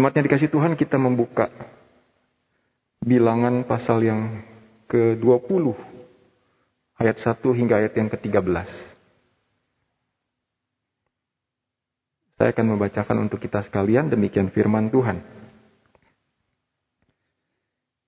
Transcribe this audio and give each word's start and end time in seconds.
Jemaat 0.00 0.16
yang 0.16 0.32
dikasih 0.32 0.48
Tuhan 0.48 0.80
kita 0.80 0.96
membuka 0.96 1.52
bilangan 3.04 3.68
pasal 3.68 4.00
yang 4.00 4.40
ke-20 4.88 5.76
ayat 6.96 7.20
1 7.20 7.36
hingga 7.60 7.84
ayat 7.84 7.92
yang 8.00 8.08
ke-13. 8.08 8.64
Saya 12.32 12.48
akan 12.48 12.66
membacakan 12.72 13.28
untuk 13.28 13.44
kita 13.44 13.60
sekalian 13.60 14.08
demikian 14.08 14.48
firman 14.48 14.88
Tuhan. 14.88 15.20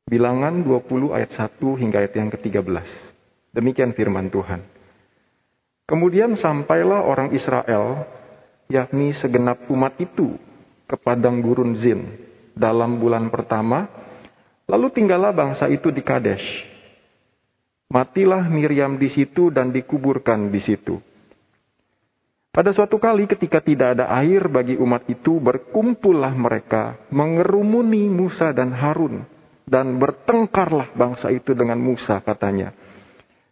Bilangan 0.09 0.65
20 0.65 1.13
ayat 1.13 1.29
1 1.37 1.61
hingga 1.77 2.01
ayat 2.01 2.17
yang 2.17 2.33
ke-13. 2.33 2.89
Demikian 3.53 3.93
firman 3.93 4.33
Tuhan. 4.33 4.65
Kemudian 5.85 6.41
sampailah 6.41 7.05
orang 7.05 7.37
Israel, 7.37 8.09
yakni 8.73 9.13
segenap 9.13 9.69
umat 9.69 9.93
itu, 10.01 10.41
ke 10.93 11.01
padang 11.01 11.41
gurun 11.41 11.73
Zin 11.81 12.05
dalam 12.53 13.01
bulan 13.01 13.33
pertama, 13.33 13.89
lalu 14.69 14.93
tinggallah 14.93 15.33
bangsa 15.33 15.73
itu 15.73 15.89
di 15.89 16.05
Kadesh. 16.05 16.45
Matilah 17.89 18.45
Miriam 18.53 19.01
di 19.01 19.09
situ 19.09 19.49
dan 19.49 19.73
dikuburkan 19.73 20.53
di 20.53 20.61
situ. 20.61 21.01
Pada 22.53 22.69
suatu 22.77 23.01
kali 23.01 23.25
ketika 23.25 23.65
tidak 23.65 23.97
ada 23.97 24.13
air 24.21 24.45
bagi 24.53 24.77
umat 24.77 25.09
itu, 25.09 25.41
berkumpullah 25.41 26.37
mereka 26.37 27.01
mengerumuni 27.09 28.13
Musa 28.13 28.53
dan 28.53 28.77
Harun. 28.77 29.25
Dan 29.65 29.97
bertengkarlah 29.97 30.93
bangsa 30.93 31.33
itu 31.33 31.57
dengan 31.57 31.81
Musa 31.81 32.21
katanya. 32.21 32.77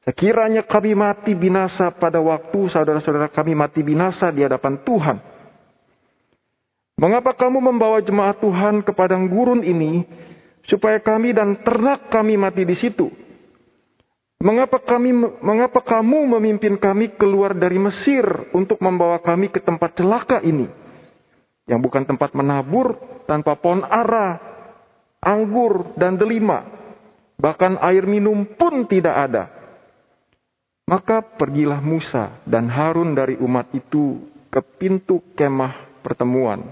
Sekiranya 0.04 0.68
kami 0.68 0.92
mati 0.92 1.32
binasa 1.32 1.88
pada 1.96 2.20
waktu 2.20 2.68
saudara-saudara 2.68 3.32
kami 3.32 3.56
mati 3.56 3.80
binasa 3.80 4.28
di 4.28 4.44
hadapan 4.44 4.84
Tuhan. 4.84 5.29
Mengapa 7.00 7.32
kamu 7.32 7.64
membawa 7.64 8.04
jemaat 8.04 8.44
Tuhan 8.44 8.84
ke 8.84 8.92
padang 8.92 9.24
gurun 9.24 9.64
ini 9.64 10.04
supaya 10.68 11.00
kami 11.00 11.32
dan 11.32 11.56
ternak 11.64 12.12
kami 12.12 12.36
mati 12.36 12.68
di 12.68 12.76
situ? 12.76 13.08
Mengapa 14.44 14.76
kami 14.84 15.16
mengapa 15.40 15.80
kamu 15.80 16.36
memimpin 16.36 16.76
kami 16.76 17.16
keluar 17.16 17.56
dari 17.56 17.80
Mesir 17.80 18.24
untuk 18.52 18.84
membawa 18.84 19.16
kami 19.16 19.48
ke 19.48 19.64
tempat 19.64 19.96
celaka 19.96 20.44
ini? 20.44 20.68
Yang 21.64 21.80
bukan 21.88 22.04
tempat 22.04 22.36
menabur 22.36 23.00
tanpa 23.24 23.56
pohon 23.56 23.80
ara, 23.80 24.36
anggur 25.24 25.96
dan 25.96 26.20
delima, 26.20 26.68
bahkan 27.40 27.80
air 27.80 28.04
minum 28.04 28.44
pun 28.44 28.84
tidak 28.84 29.16
ada. 29.16 29.44
Maka 30.84 31.24
pergilah 31.24 31.80
Musa 31.80 32.44
dan 32.44 32.68
Harun 32.68 33.16
dari 33.16 33.40
umat 33.40 33.72
itu 33.72 34.20
ke 34.52 34.60
pintu 34.76 35.24
kemah 35.32 36.00
pertemuan, 36.00 36.64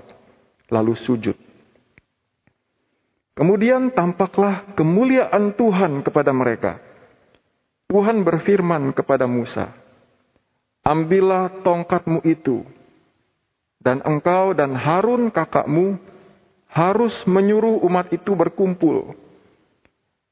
lalu 0.69 0.95
sujud. 1.05 1.37
Kemudian 3.35 3.95
tampaklah 3.95 4.75
kemuliaan 4.75 5.55
Tuhan 5.55 6.03
kepada 6.03 6.35
mereka. 6.35 6.83
Tuhan 7.89 8.21
berfirman 8.21 8.93
kepada 8.93 9.25
Musa, 9.25 9.73
"Ambillah 10.85 11.65
tongkatmu 11.65 12.21
itu, 12.27 12.67
dan 13.79 14.03
engkau 14.03 14.53
dan 14.53 14.75
Harun 14.75 15.31
kakakmu 15.31 15.97
harus 16.69 17.15
menyuruh 17.25 17.81
umat 17.89 18.13
itu 18.13 18.37
berkumpul. 18.37 19.17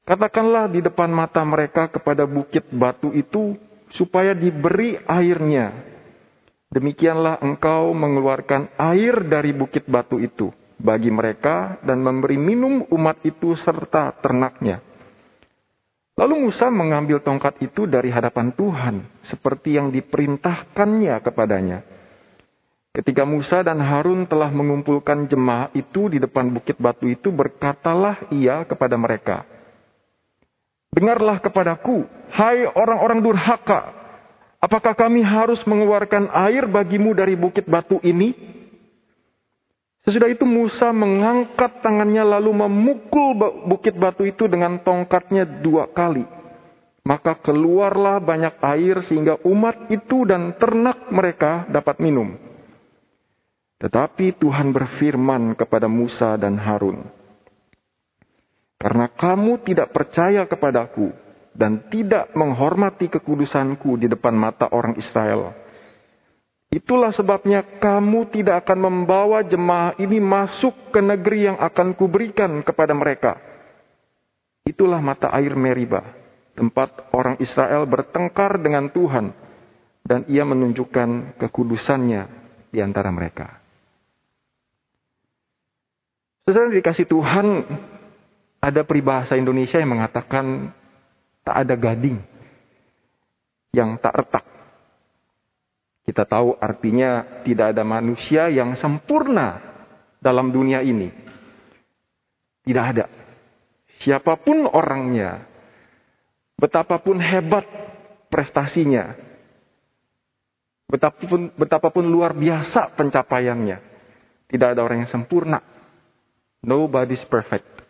Katakanlah 0.07 0.71
di 0.71 0.85
depan 0.85 1.11
mata 1.11 1.43
mereka 1.43 1.91
kepada 1.91 2.29
bukit 2.29 2.63
batu 2.71 3.11
itu, 3.11 3.59
supaya 3.91 4.37
diberi 4.37 5.01
airnya. 5.03 5.96
Demikianlah 6.67 7.39
engkau 7.41 7.95
mengeluarkan 7.95 8.75
air 8.75 9.23
dari 9.23 9.55
bukit 9.55 9.87
batu 9.87 10.19
itu 10.19 10.51
bagi 10.77 11.09
mereka 11.09 11.81
dan 11.81 12.05
memberi 12.05 12.37
minum 12.37 12.85
umat 12.91 13.23
itu 13.25 13.57
serta 13.57 14.19
ternaknya. 14.21 14.83
Lalu 16.17 16.49
Musa 16.49 16.73
mengambil 16.73 17.21
tongkat 17.21 17.61
itu 17.61 17.85
dari 17.85 18.09
hadapan 18.09 18.49
Tuhan, 18.57 19.05
seperti 19.21 19.77
yang 19.77 19.93
diperintahkannya 19.93 21.21
kepadanya. 21.21 21.85
Ketika 22.97 23.29
Musa 23.29 23.61
dan 23.61 23.85
Harun 23.85 24.25
telah 24.25 24.49
mengumpulkan 24.49 25.29
jemaah 25.29 25.69
itu 25.77 26.09
di 26.09 26.17
depan 26.17 26.49
bukit 26.49 26.81
batu 26.81 27.05
itu, 27.05 27.29
berkatalah 27.29 28.33
ia 28.33 28.65
kepada 28.65 28.97
mereka, 28.97 29.45
Dengarlah 30.97 31.45
kepadaku, 31.45 32.09
hai 32.33 32.65
orang-orang 32.65 33.21
durhaka, 33.21 33.96
apakah 34.67 34.99
kami 34.99 35.23
harus 35.23 35.63
mengeluarkan 35.63 36.27
air 36.35 36.67
bagimu 36.67 37.15
dari 37.15 37.39
bukit 37.39 37.63
batu 37.71 38.03
ini? 38.03 38.35
Sesudah 40.03 40.31
itu 40.31 40.47
Musa 40.47 40.91
mengangkat 40.91 41.83
tangannya 41.83 42.23
lalu 42.23 42.67
memukul 42.67 43.35
bukit 43.67 43.95
batu 43.95 44.27
itu 44.27 44.47
dengan 44.51 44.83
tongkatnya 44.83 45.47
dua 45.63 45.91
kali. 45.91 46.23
Maka 47.07 47.39
keluarlah 47.39 48.19
banyak 48.19 48.59
air 48.63 48.99
sehingga 49.07 49.39
umat 49.47 49.91
itu 49.91 50.27
dan 50.27 50.59
ternak 50.59 51.07
mereka 51.11 51.67
dapat 51.71 52.03
minum. 52.03 52.35
Tetapi 53.79 54.35
Tuhan 54.43 54.75
berfirman 54.75 55.55
kepada 55.55 55.87
Musa 55.87 56.35
dan 56.35 56.59
Harun, 56.59 57.07
"Karena 58.79 59.07
kamu 59.11 59.63
tidak 59.63 59.95
percaya 59.95 60.47
kepadaku 60.51 61.26
dan 61.57 61.89
tidak 61.89 62.37
menghormati 62.37 63.09
kekudusanku 63.09 63.97
di 63.97 64.07
depan 64.13 64.37
mata 64.37 64.69
orang 64.69 65.01
Israel, 65.01 65.57
itulah 66.69 67.09
sebabnya 67.17 67.65
kamu 67.81 68.29
tidak 68.29 68.69
akan 68.69 68.79
membawa 68.85 69.41
jemaah 69.41 69.97
ini 69.97 70.21
masuk 70.21 70.93
ke 70.93 71.01
negeri 71.01 71.49
yang 71.49 71.57
akan 71.57 71.97
kuberikan 71.97 72.61
kepada 72.61 72.93
mereka. 72.93 73.41
Itulah 74.69 75.01
mata 75.01 75.33
air 75.33 75.57
Meriba, 75.57 76.05
tempat 76.53 77.09
orang 77.17 77.41
Israel 77.41 77.89
bertengkar 77.89 78.61
dengan 78.61 78.93
Tuhan, 78.93 79.33
dan 80.05 80.29
ia 80.29 80.45
menunjukkan 80.45 81.41
kekudusannya 81.41 82.23
di 82.69 82.85
antara 82.85 83.09
mereka." 83.09 83.65
Saudara 86.47 86.71
dikasih 86.71 87.11
Tuhan, 87.11 87.47
ada 88.63 88.87
peribahasa 88.87 89.35
Indonesia 89.35 89.83
yang 89.83 89.99
mengatakan 89.99 90.76
tak 91.47 91.57
ada 91.63 91.75
gading 91.79 92.19
yang 93.71 93.95
tak 94.03 94.19
retak. 94.19 94.45
Kita 96.03 96.27
tahu 96.27 96.59
artinya 96.59 97.43
tidak 97.47 97.71
ada 97.71 97.87
manusia 97.87 98.51
yang 98.51 98.75
sempurna 98.75 99.63
dalam 100.19 100.51
dunia 100.51 100.83
ini. 100.83 101.11
Tidak 102.67 102.85
ada. 102.85 103.07
Siapa 104.03 104.43
pun 104.43 104.67
orangnya, 104.67 105.47
betapapun 106.59 107.23
hebat 107.23 107.65
prestasinya, 108.27 109.15
betapapun, 110.91 111.55
betapapun 111.55 112.05
luar 112.11 112.35
biasa 112.35 112.91
pencapaiannya, 112.99 113.79
tidak 114.51 114.69
ada 114.75 114.83
orang 114.83 115.07
yang 115.07 115.11
sempurna. 115.11 115.63
Nobody's 116.67 117.23
perfect. 117.23 117.86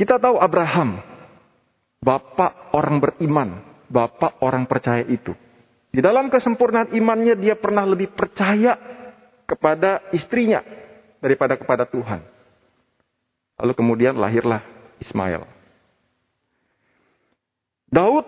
Kita 0.00 0.16
tahu 0.16 0.40
Abraham, 0.40 0.96
bapak 2.00 2.72
orang 2.72 3.04
beriman, 3.04 3.60
bapak 3.92 4.40
orang 4.40 4.64
percaya 4.64 5.04
itu. 5.04 5.36
Di 5.92 6.00
dalam 6.00 6.32
kesempurnaan 6.32 6.96
imannya 6.96 7.36
dia 7.36 7.52
pernah 7.60 7.84
lebih 7.84 8.16
percaya 8.16 8.80
kepada 9.44 10.08
istrinya 10.16 10.64
daripada 11.20 11.60
kepada 11.60 11.84
Tuhan. 11.84 12.24
Lalu 13.60 13.72
kemudian 13.76 14.16
lahirlah 14.16 14.64
Ismail. 15.04 15.44
Daud 17.92 18.24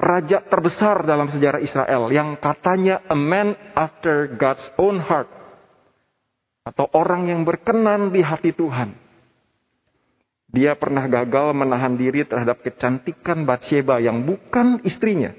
raja 0.00 0.40
terbesar 0.48 1.04
dalam 1.04 1.28
sejarah 1.28 1.60
Israel 1.60 2.08
yang 2.08 2.40
katanya 2.40 3.04
a 3.04 3.12
man 3.12 3.52
after 3.76 4.32
God's 4.32 4.64
own 4.80 4.96
heart 5.04 5.28
atau 6.64 6.88
orang 6.96 7.28
yang 7.28 7.44
berkenan 7.44 8.16
di 8.16 8.24
hati 8.24 8.56
Tuhan. 8.56 9.09
Dia 10.50 10.74
pernah 10.74 11.06
gagal 11.06 11.54
menahan 11.54 11.94
diri 11.94 12.26
terhadap 12.26 12.66
kecantikan 12.66 13.46
Batsheba 13.46 14.02
yang 14.02 14.26
bukan 14.26 14.82
istrinya. 14.82 15.30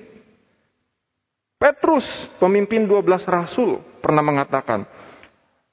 Petrus, 1.59 2.07
pemimpin 2.39 2.87
12 2.87 3.27
rasul, 3.27 3.83
pernah 3.99 4.23
mengatakan, 4.23 4.87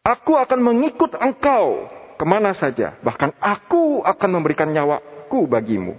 Aku 0.02 0.35
akan 0.35 0.61
mengikut 0.61 1.14
engkau 1.17 1.87
ke 2.19 2.25
mana 2.26 2.50
saja. 2.52 2.99
Bahkan 3.00 3.38
aku 3.38 4.02
akan 4.02 4.31
memberikan 4.40 4.69
nyawaku 4.75 5.46
bagimu. 5.46 5.94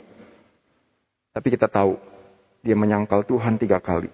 Tapi 1.32 1.48
kita 1.56 1.72
tahu, 1.72 1.96
dia 2.60 2.76
menyangkal 2.76 3.24
Tuhan 3.24 3.56
tiga 3.56 3.80
kali. 3.80 4.12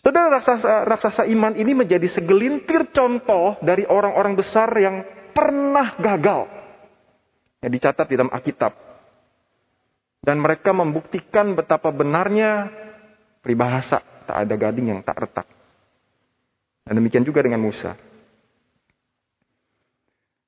Saudara 0.00 0.38
raksasa, 0.38 0.86
raksasa 0.86 1.22
iman 1.26 1.58
ini 1.58 1.74
menjadi 1.74 2.06
segelintir 2.08 2.94
contoh 2.94 3.58
dari 3.60 3.82
orang-orang 3.84 4.38
besar 4.38 4.70
yang 4.78 5.02
pernah 5.34 5.98
gagal. 5.98 6.46
Yang 7.64 7.72
dicatat 7.80 8.06
di 8.08 8.14
dalam 8.18 8.32
Alkitab. 8.32 8.72
Dan 10.26 10.42
mereka 10.42 10.74
membuktikan 10.74 11.54
betapa 11.54 11.94
benarnya 11.94 12.68
peribahasa 13.40 14.02
tak 14.26 14.36
ada 14.42 14.54
gading 14.58 14.90
yang 14.90 15.00
tak 15.06 15.22
retak. 15.22 15.46
Dan 16.82 16.98
demikian 16.98 17.22
juga 17.22 17.46
dengan 17.46 17.62
Musa. 17.62 17.94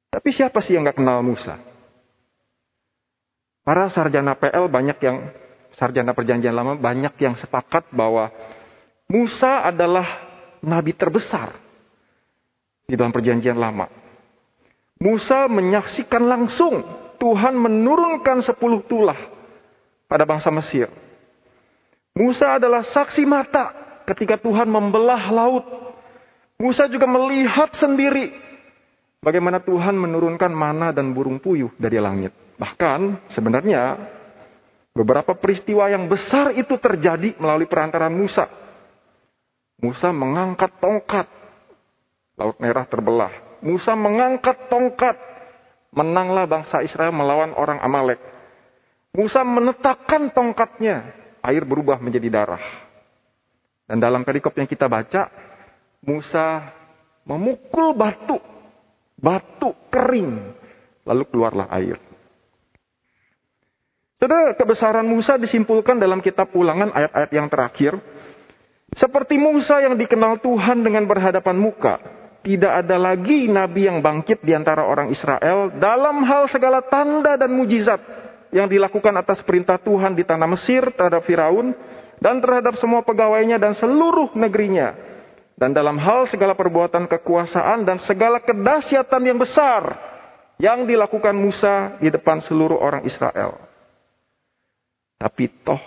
Tapi 0.08 0.28
siapa 0.34 0.58
sih 0.64 0.74
yang 0.74 0.82
nggak 0.82 0.98
kenal 0.98 1.22
Musa? 1.22 1.62
Para 3.62 3.86
sarjana 3.92 4.34
PL 4.34 4.66
banyak 4.66 4.98
yang 4.98 5.16
sarjana 5.76 6.16
perjanjian 6.16 6.56
lama 6.56 6.74
banyak 6.74 7.14
yang 7.20 7.36
sepakat 7.36 7.86
bahwa 7.94 8.32
Musa 9.06 9.62
adalah 9.62 10.26
nabi 10.64 10.96
terbesar 10.96 11.54
di 12.88 12.96
dalam 12.96 13.12
perjanjian 13.12 13.54
lama. 13.54 13.86
Musa 14.98 15.46
menyaksikan 15.46 16.26
langsung 16.26 16.82
Tuhan 17.22 17.54
menurunkan 17.54 18.42
sepuluh 18.42 18.82
tulah 18.86 19.18
pada 20.10 20.26
bangsa 20.26 20.50
Mesir. 20.50 20.90
Musa 22.18 22.58
adalah 22.58 22.82
saksi 22.82 23.22
mata 23.22 23.70
ketika 24.10 24.38
Tuhan 24.42 24.66
membelah 24.66 25.30
laut. 25.30 25.64
Musa 26.58 26.90
juga 26.90 27.06
melihat 27.06 27.70
sendiri 27.78 28.34
bagaimana 29.22 29.62
Tuhan 29.62 29.94
menurunkan 29.94 30.50
mana 30.50 30.90
dan 30.90 31.14
burung 31.14 31.38
puyuh 31.38 31.70
dari 31.78 32.02
langit. 32.02 32.34
Bahkan 32.58 33.30
sebenarnya 33.30 33.94
beberapa 34.90 35.38
peristiwa 35.38 35.86
yang 35.86 36.10
besar 36.10 36.50
itu 36.58 36.74
terjadi 36.74 37.38
melalui 37.38 37.70
perantaran 37.70 38.10
Musa. 38.10 38.50
Musa 39.78 40.10
mengangkat 40.10 40.74
tongkat, 40.82 41.30
Laut 42.34 42.58
Merah 42.58 42.82
terbelah. 42.82 43.47
Musa 43.64 43.98
mengangkat 43.98 44.70
tongkat, 44.70 45.16
menanglah 45.90 46.46
bangsa 46.46 46.82
Israel 46.84 47.10
melawan 47.10 47.54
orang 47.56 47.82
Amalek. 47.82 48.20
Musa 49.14 49.42
menetapkan 49.42 50.30
tongkatnya, 50.30 51.10
air 51.42 51.62
berubah 51.64 51.98
menjadi 51.98 52.28
darah. 52.30 52.64
Dan 53.88 53.98
dalam 53.98 54.22
perikop 54.22 54.52
yang 54.54 54.68
kita 54.68 54.84
baca, 54.84 55.32
Musa 56.04 56.70
memukul 57.24 57.96
batu, 57.96 58.36
batu 59.16 59.72
kering, 59.88 60.54
lalu 61.08 61.24
keluarlah 61.32 61.66
air. 61.72 61.96
Saudara, 64.18 64.50
kebesaran 64.58 65.06
Musa 65.06 65.38
disimpulkan 65.38 65.96
dalam 66.02 66.18
kitab 66.18 66.50
ulangan 66.50 66.90
ayat-ayat 66.90 67.30
yang 67.30 67.46
terakhir. 67.46 67.94
Seperti 68.90 69.38
Musa 69.38 69.78
yang 69.78 69.94
dikenal 69.94 70.42
Tuhan 70.42 70.82
dengan 70.82 71.06
berhadapan 71.06 71.54
muka. 71.54 72.17
Tidak 72.48 72.72
ada 72.80 72.96
lagi 72.96 73.44
nabi 73.44 73.92
yang 73.92 74.00
bangkit 74.00 74.40
di 74.40 74.56
antara 74.56 74.88
orang 74.88 75.12
Israel 75.12 75.68
dalam 75.76 76.24
hal 76.24 76.48
segala 76.48 76.80
tanda 76.80 77.36
dan 77.36 77.52
mujizat 77.52 78.00
yang 78.48 78.64
dilakukan 78.64 79.12
atas 79.20 79.44
perintah 79.44 79.76
Tuhan 79.76 80.16
di 80.16 80.24
tanah 80.24 80.48
Mesir 80.48 80.88
terhadap 80.96 81.28
Firaun 81.28 81.76
dan 82.16 82.40
terhadap 82.40 82.80
semua 82.80 83.04
pegawainya 83.04 83.60
dan 83.60 83.76
seluruh 83.76 84.32
negerinya. 84.32 84.96
Dan 85.60 85.76
dalam 85.76 86.00
hal 86.00 86.24
segala 86.32 86.56
perbuatan 86.56 87.04
kekuasaan 87.04 87.84
dan 87.84 88.00
segala 88.08 88.40
kedahsyatan 88.40 89.22
yang 89.28 89.36
besar 89.36 89.82
yang 90.56 90.88
dilakukan 90.88 91.36
Musa 91.36 92.00
di 92.00 92.08
depan 92.08 92.40
seluruh 92.40 92.80
orang 92.80 93.04
Israel. 93.04 93.60
Tapi 95.20 95.52
toh 95.60 95.82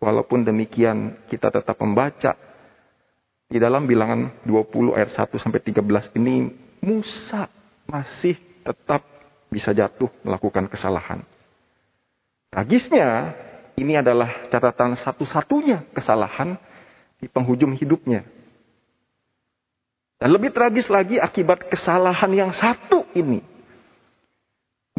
walaupun 0.00 0.40
demikian 0.40 1.28
kita 1.28 1.52
tetap 1.52 1.76
membaca 1.84 2.47
di 3.48 3.56
dalam 3.56 3.88
bilangan 3.88 4.44
20 4.44 4.96
ayat 4.96 5.10
1 5.16 5.40
sampai 5.40 5.60
13 5.64 6.20
ini 6.20 6.52
Musa 6.84 7.48
masih 7.88 8.36
tetap 8.60 9.00
bisa 9.48 9.72
jatuh 9.72 10.12
melakukan 10.20 10.68
kesalahan. 10.68 11.24
Tragisnya 12.52 13.32
ini 13.80 13.96
adalah 13.96 14.44
catatan 14.52 14.96
satu-satunya 15.00 15.88
kesalahan 15.96 16.60
di 17.16 17.26
penghujung 17.26 17.72
hidupnya. 17.72 18.24
Dan 20.18 20.34
lebih 20.34 20.52
tragis 20.52 20.90
lagi 20.92 21.16
akibat 21.16 21.72
kesalahan 21.72 22.30
yang 22.34 22.50
satu 22.52 23.08
ini. 23.16 23.40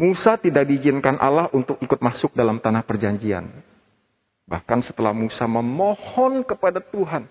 Musa 0.00 0.40
tidak 0.40 0.64
diizinkan 0.64 1.20
Allah 1.20 1.52
untuk 1.52 1.76
ikut 1.84 2.00
masuk 2.00 2.32
dalam 2.32 2.56
tanah 2.56 2.80
perjanjian. 2.88 3.52
Bahkan 4.48 4.80
setelah 4.80 5.12
Musa 5.12 5.44
memohon 5.44 6.40
kepada 6.40 6.80
Tuhan, 6.80 7.28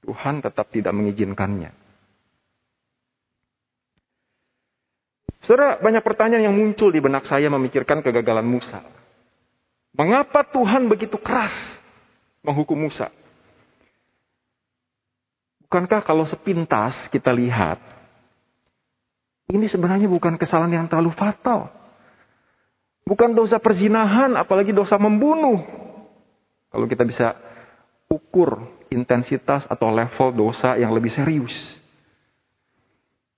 Tuhan 0.00 0.40
tetap 0.40 0.72
tidak 0.72 0.92
mengizinkannya. 0.96 1.72
Saudara, 5.40 5.80
banyak 5.80 6.04
pertanyaan 6.04 6.52
yang 6.52 6.56
muncul 6.56 6.92
di 6.92 7.00
benak 7.00 7.24
saya 7.24 7.48
memikirkan 7.48 8.04
kegagalan 8.04 8.44
Musa. 8.44 8.84
Mengapa 9.96 10.44
Tuhan 10.46 10.86
begitu 10.86 11.16
keras 11.16 11.52
menghukum 12.44 12.76
Musa? 12.76 13.08
Bukankah 15.66 16.02
kalau 16.02 16.26
sepintas 16.26 17.08
kita 17.08 17.30
lihat, 17.30 17.78
ini 19.50 19.66
sebenarnya 19.66 20.06
bukan 20.06 20.38
kesalahan 20.38 20.82
yang 20.82 20.86
terlalu 20.86 21.10
fatal. 21.14 21.70
Bukan 23.02 23.34
dosa 23.34 23.58
perzinahan, 23.58 24.38
apalagi 24.38 24.70
dosa 24.70 24.94
membunuh. 24.94 25.58
Kalau 26.70 26.86
kita 26.86 27.02
bisa 27.02 27.34
ukur 28.10 28.66
intensitas 28.90 29.70
atau 29.70 29.88
level 29.94 30.34
dosa 30.34 30.74
yang 30.74 30.90
lebih 30.90 31.14
serius. 31.14 31.54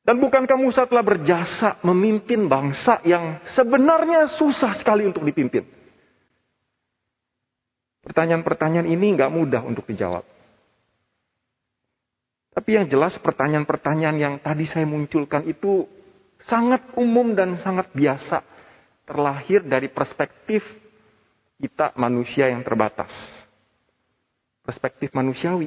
Dan 0.02 0.18
bukankah 0.18 0.58
Musa 0.58 0.82
telah 0.88 1.04
berjasa 1.04 1.78
memimpin 1.86 2.50
bangsa 2.50 2.98
yang 3.06 3.38
sebenarnya 3.54 4.26
susah 4.26 4.74
sekali 4.74 5.06
untuk 5.06 5.22
dipimpin? 5.22 5.62
Pertanyaan-pertanyaan 8.02 8.90
ini 8.90 9.14
nggak 9.14 9.30
mudah 9.30 9.62
untuk 9.62 9.86
dijawab. 9.86 10.26
Tapi 12.52 12.70
yang 12.74 12.90
jelas 12.90 13.14
pertanyaan-pertanyaan 13.22 14.18
yang 14.18 14.34
tadi 14.42 14.66
saya 14.66 14.84
munculkan 14.84 15.46
itu 15.46 15.86
sangat 16.42 16.82
umum 16.98 17.38
dan 17.38 17.54
sangat 17.54 17.86
biasa. 17.94 18.42
Terlahir 19.06 19.62
dari 19.62 19.86
perspektif 19.86 20.66
kita 21.62 21.94
manusia 21.94 22.50
yang 22.50 22.66
terbatas. 22.66 23.10
Perspektif 24.62 25.10
manusiawi, 25.10 25.66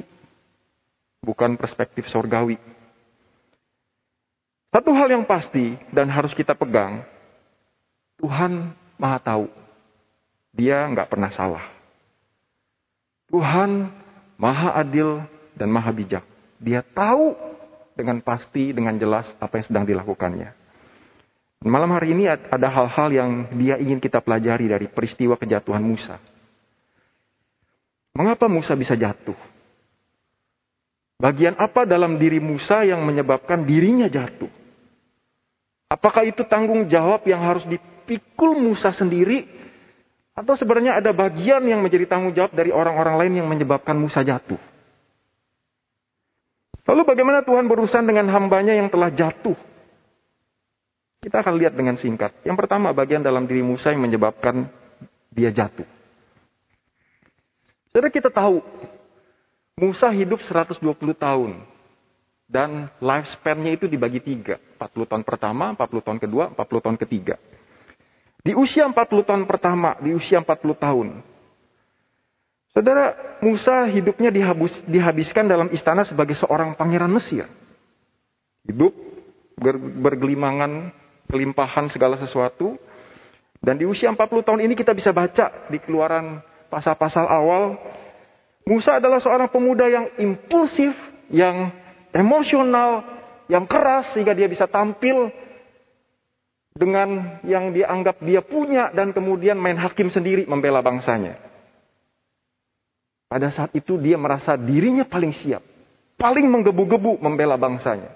bukan 1.20 1.60
perspektif 1.60 2.08
sorgawi. 2.08 2.56
Satu 4.72 4.92
hal 4.92 5.08
yang 5.12 5.24
pasti 5.24 5.76
dan 5.92 6.08
harus 6.08 6.32
kita 6.32 6.56
pegang, 6.56 7.04
Tuhan 8.16 8.72
maha 8.96 9.18
tahu. 9.20 9.46
Dia 10.56 10.88
nggak 10.88 11.12
pernah 11.12 11.28
salah. 11.28 11.64
Tuhan 13.28 13.92
maha 14.40 14.76
adil 14.80 15.20
dan 15.52 15.68
maha 15.68 15.92
bijak. 15.92 16.24
Dia 16.56 16.80
tahu 16.80 17.36
dengan 17.96 18.20
pasti, 18.20 18.72
dengan 18.72 18.96
jelas 18.96 19.28
apa 19.40 19.60
yang 19.60 19.66
sedang 19.68 19.84
dilakukannya. 19.84 20.52
Malam 21.64 21.90
hari 21.96 22.12
ini 22.12 22.28
ada 22.28 22.68
hal-hal 22.68 23.08
yang 23.10 23.30
dia 23.56 23.80
ingin 23.80 23.96
kita 23.96 24.20
pelajari 24.20 24.68
dari 24.68 24.86
peristiwa 24.92 25.40
kejatuhan 25.40 25.80
Musa. 25.80 26.20
Mengapa 28.16 28.48
Musa 28.48 28.72
bisa 28.72 28.96
jatuh? 28.96 29.36
Bagian 31.20 31.52
apa 31.60 31.84
dalam 31.84 32.16
diri 32.16 32.40
Musa 32.40 32.80
yang 32.80 33.04
menyebabkan 33.04 33.68
dirinya 33.68 34.08
jatuh? 34.08 34.48
Apakah 35.92 36.24
itu 36.24 36.40
tanggung 36.48 36.88
jawab 36.88 37.28
yang 37.28 37.44
harus 37.44 37.68
dipikul 37.68 38.56
Musa 38.56 38.88
sendiri? 38.92 39.44
Atau 40.32 40.56
sebenarnya 40.56 41.00
ada 41.00 41.12
bagian 41.12 41.64
yang 41.64 41.80
menjadi 41.84 42.08
tanggung 42.08 42.32
jawab 42.32 42.52
dari 42.56 42.72
orang-orang 42.72 43.16
lain 43.20 43.32
yang 43.44 43.48
menyebabkan 43.48 43.96
Musa 43.96 44.24
jatuh? 44.24 44.60
Lalu 46.88 47.02
bagaimana 47.04 47.44
Tuhan 47.44 47.68
berurusan 47.68 48.04
dengan 48.04 48.28
hambanya 48.32 48.76
yang 48.76 48.88
telah 48.88 49.12
jatuh? 49.12 49.56
Kita 51.20 51.40
akan 51.40 51.54
lihat 51.56 51.74
dengan 51.74 51.96
singkat. 51.96 52.32
Yang 52.44 52.56
pertama 52.64 52.92
bagian 52.92 53.24
dalam 53.24 53.48
diri 53.48 53.64
Musa 53.64 53.92
yang 53.92 54.04
menyebabkan 54.04 54.68
dia 55.32 55.48
jatuh. 55.52 55.95
Jadi 57.96 58.12
kita 58.12 58.28
tahu 58.28 58.60
Musa 59.80 60.12
hidup 60.12 60.44
120 60.44 60.84
tahun. 61.16 61.64
Dan 62.44 62.92
lifespan-nya 63.00 63.72
itu 63.72 63.88
dibagi 63.88 64.20
tiga. 64.20 64.60
40 64.76 65.08
tahun 65.08 65.24
pertama, 65.24 65.72
40 65.72 66.04
tahun 66.04 66.18
kedua, 66.20 66.44
40 66.52 66.84
tahun 66.84 66.96
ketiga. 67.00 67.40
Di 68.44 68.52
usia 68.52 68.84
40 68.86 69.24
tahun 69.24 69.42
pertama, 69.48 69.96
di 69.98 70.12
usia 70.12 70.38
40 70.44 70.76
tahun. 70.76 71.08
Saudara, 72.76 73.16
Musa 73.40 73.88
hidupnya 73.88 74.28
dihabis, 74.28 74.76
dihabiskan 74.84 75.48
dalam 75.48 75.72
istana 75.72 76.04
sebagai 76.04 76.36
seorang 76.36 76.76
pangeran 76.76 77.10
Mesir. 77.10 77.48
Hidup 78.68 78.92
ber, 79.56 79.80
bergelimangan 79.80 80.92
kelimpahan 81.32 81.88
segala 81.88 82.20
sesuatu. 82.20 82.76
Dan 83.58 83.80
di 83.80 83.88
usia 83.88 84.12
40 84.12 84.20
tahun 84.44 84.60
ini 84.62 84.76
kita 84.76 84.92
bisa 84.92 85.10
baca 85.10 85.66
di 85.72 85.80
keluaran 85.80 86.44
pasal-pasal 86.68 87.26
awal. 87.26 87.78
Musa 88.66 88.98
adalah 88.98 89.22
seorang 89.22 89.46
pemuda 89.46 89.86
yang 89.86 90.10
impulsif, 90.18 90.92
yang 91.30 91.70
emosional, 92.10 93.04
yang 93.46 93.64
keras 93.66 94.10
sehingga 94.10 94.34
dia 94.34 94.50
bisa 94.50 94.66
tampil 94.66 95.30
dengan 96.76 97.40
yang 97.46 97.72
dianggap 97.72 98.20
dia 98.20 98.44
punya 98.44 98.92
dan 98.92 99.14
kemudian 99.14 99.56
main 99.56 99.78
hakim 99.78 100.10
sendiri 100.12 100.44
membela 100.44 100.82
bangsanya. 100.82 101.40
Pada 103.26 103.50
saat 103.50 103.74
itu 103.74 103.98
dia 103.98 104.14
merasa 104.14 104.54
dirinya 104.54 105.02
paling 105.02 105.34
siap, 105.34 105.62
paling 106.14 106.46
menggebu-gebu 106.46 107.18
membela 107.18 107.58
bangsanya. 107.58 108.14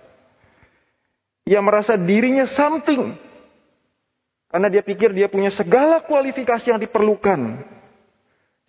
Ia 1.48 1.58
merasa 1.58 1.98
dirinya 1.98 2.46
something. 2.46 3.18
Karena 4.50 4.66
dia 4.66 4.82
pikir 4.82 5.14
dia 5.14 5.30
punya 5.30 5.50
segala 5.50 6.02
kualifikasi 6.02 6.74
yang 6.74 6.78
diperlukan 6.82 7.62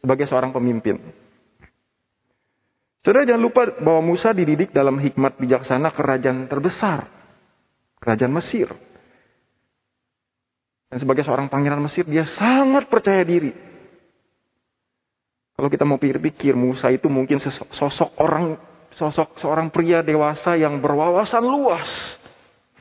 sebagai 0.02 0.26
seorang 0.26 0.50
pemimpin. 0.50 0.98
Saudara 3.02 3.26
jangan 3.26 3.42
lupa 3.42 3.62
bahwa 3.82 4.14
Musa 4.14 4.30
dididik 4.34 4.74
dalam 4.74 4.98
hikmat 5.02 5.38
bijaksana 5.38 5.90
kerajaan 5.94 6.46
terbesar. 6.46 7.10
Kerajaan 8.02 8.34
Mesir. 8.34 8.70
Dan 10.90 10.98
sebagai 11.02 11.26
seorang 11.26 11.50
pangeran 11.50 11.82
Mesir, 11.82 12.06
dia 12.06 12.26
sangat 12.26 12.90
percaya 12.90 13.22
diri. 13.26 13.54
Kalau 15.58 15.70
kita 15.70 15.86
mau 15.86 16.02
pikir-pikir, 16.02 16.58
Musa 16.58 16.90
itu 16.90 17.06
mungkin 17.10 17.38
sosok 17.42 18.18
orang, 18.18 18.58
sosok 18.94 19.38
seorang 19.38 19.70
pria 19.70 20.02
dewasa 20.02 20.58
yang 20.58 20.82
berwawasan 20.82 21.46
luas, 21.46 22.18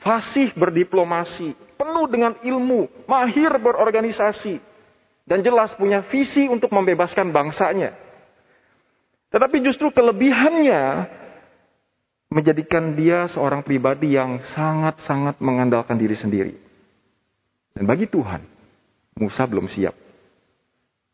fasih 0.01 0.53
berdiplomasi, 0.57 1.53
penuh 1.77 2.07
dengan 2.09 2.37
ilmu, 2.41 2.89
mahir 3.05 3.53
berorganisasi, 3.61 4.59
dan 5.29 5.45
jelas 5.45 5.73
punya 5.77 6.05
visi 6.07 6.47
untuk 6.47 6.73
membebaskan 6.73 7.31
bangsanya. 7.31 7.95
Tetapi 9.31 9.63
justru 9.63 9.95
kelebihannya 9.95 11.07
menjadikan 12.31 12.95
dia 12.95 13.27
seorang 13.31 13.63
pribadi 13.63 14.15
yang 14.15 14.39
sangat-sangat 14.43 15.39
mengandalkan 15.43 15.99
diri 15.99 16.15
sendiri. 16.15 16.55
Dan 17.75 17.87
bagi 17.87 18.11
Tuhan, 18.11 18.43
Musa 19.19 19.47
belum 19.47 19.71
siap. 19.71 19.95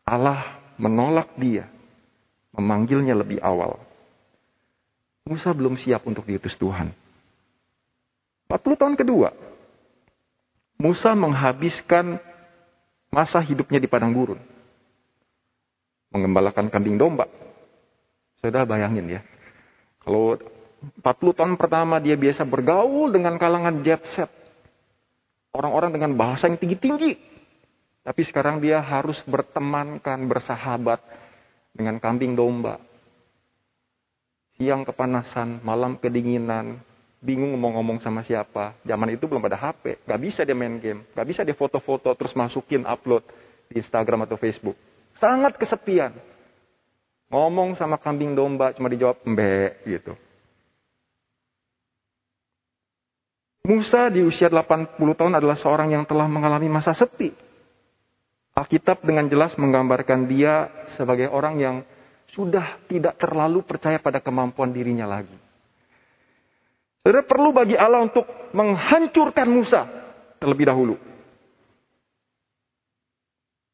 Allah 0.07 0.61
menolak 0.81 1.35
dia, 1.37 1.69
memanggilnya 2.57 3.17
lebih 3.17 3.41
awal. 3.41 3.81
Musa 5.27 5.51
belum 5.51 5.75
siap 5.77 6.07
untuk 6.07 6.25
diutus 6.25 6.55
Tuhan. 6.57 6.95
40 8.47 8.81
tahun 8.81 8.95
kedua, 8.95 9.35
Musa 10.79 11.17
menghabiskan 11.19 12.23
masa 13.11 13.43
hidupnya 13.43 13.79
di 13.83 13.89
padang 13.89 14.13
gurun. 14.15 14.41
Mengembalakan 16.15 16.71
kambing 16.71 16.97
domba, 16.97 17.27
Saudara 18.41 18.69
bayangin 18.69 19.19
ya. 19.19 19.21
Kalau 20.05 20.39
40 21.03 21.03
tahun 21.35 21.55
pertama 21.59 21.99
dia 21.99 22.15
biasa 22.15 22.45
bergaul 22.47 23.11
dengan 23.11 23.41
kalangan 23.41 23.83
jet 23.83 24.05
set. 24.15 24.31
Orang-orang 25.57 25.97
dengan 25.97 26.13
bahasa 26.15 26.47
yang 26.47 26.61
tinggi-tinggi. 26.61 27.17
Tapi 28.07 28.23
sekarang 28.23 28.63
dia 28.63 28.79
harus 28.79 29.19
bertemankan, 29.27 30.31
bersahabat 30.31 31.03
dengan 31.75 31.99
kambing 31.99 32.39
domba. 32.39 32.79
Siang 34.55 34.87
kepanasan, 34.87 35.65
malam 35.67 35.99
kedinginan, 35.99 36.79
bingung 37.21 37.53
mau 37.57 37.73
ngomong 37.77 37.99
sama 38.01 38.21
siapa. 38.23 38.77
Zaman 38.85 39.17
itu 39.17 39.25
belum 39.27 39.45
ada 39.49 39.57
HP, 39.57 40.05
gak 40.05 40.21
bisa 40.21 40.41
dia 40.45 40.57
main 40.57 40.77
game, 40.79 41.05
gak 41.13 41.27
bisa 41.27 41.41
dia 41.43 41.57
foto-foto 41.57 42.13
terus 42.15 42.37
masukin 42.37 42.85
upload 42.85 43.25
di 43.69 43.81
Instagram 43.81 44.29
atau 44.29 44.37
Facebook. 44.39 44.77
Sangat 45.17 45.57
kesepian. 45.57 46.13
Ngomong 47.27 47.75
sama 47.75 47.99
kambing 47.99 48.39
domba 48.39 48.71
cuma 48.71 48.87
dijawab 48.87 49.19
mbe 49.27 49.83
gitu. 49.83 50.15
Musa 53.67 54.07
di 54.15 54.23
usia 54.23 54.47
80 54.47 54.95
tahun 54.95 55.35
adalah 55.43 55.59
seorang 55.59 55.91
yang 55.91 56.07
telah 56.07 56.31
mengalami 56.31 56.71
masa 56.71 56.95
sepi. 56.95 57.35
Alkitab 58.55 59.03
dengan 59.03 59.27
jelas 59.27 59.59
menggambarkan 59.59 60.31
dia 60.31 60.71
sebagai 60.95 61.27
orang 61.29 61.59
yang 61.59 61.77
sudah 62.31 62.79
tidak 62.87 63.19
terlalu 63.19 63.67
percaya 63.67 63.99
pada 63.99 64.23
kemampuan 64.23 64.71
dirinya 64.71 65.05
lagi. 65.05 65.46
Saudara 67.07 67.23
perlu 67.23 67.55
bagi 67.55 67.79
Allah 67.79 68.03
untuk 68.03 68.27
menghancurkan 68.51 69.47
Musa 69.47 69.87
terlebih 70.43 70.67
dahulu. 70.67 70.99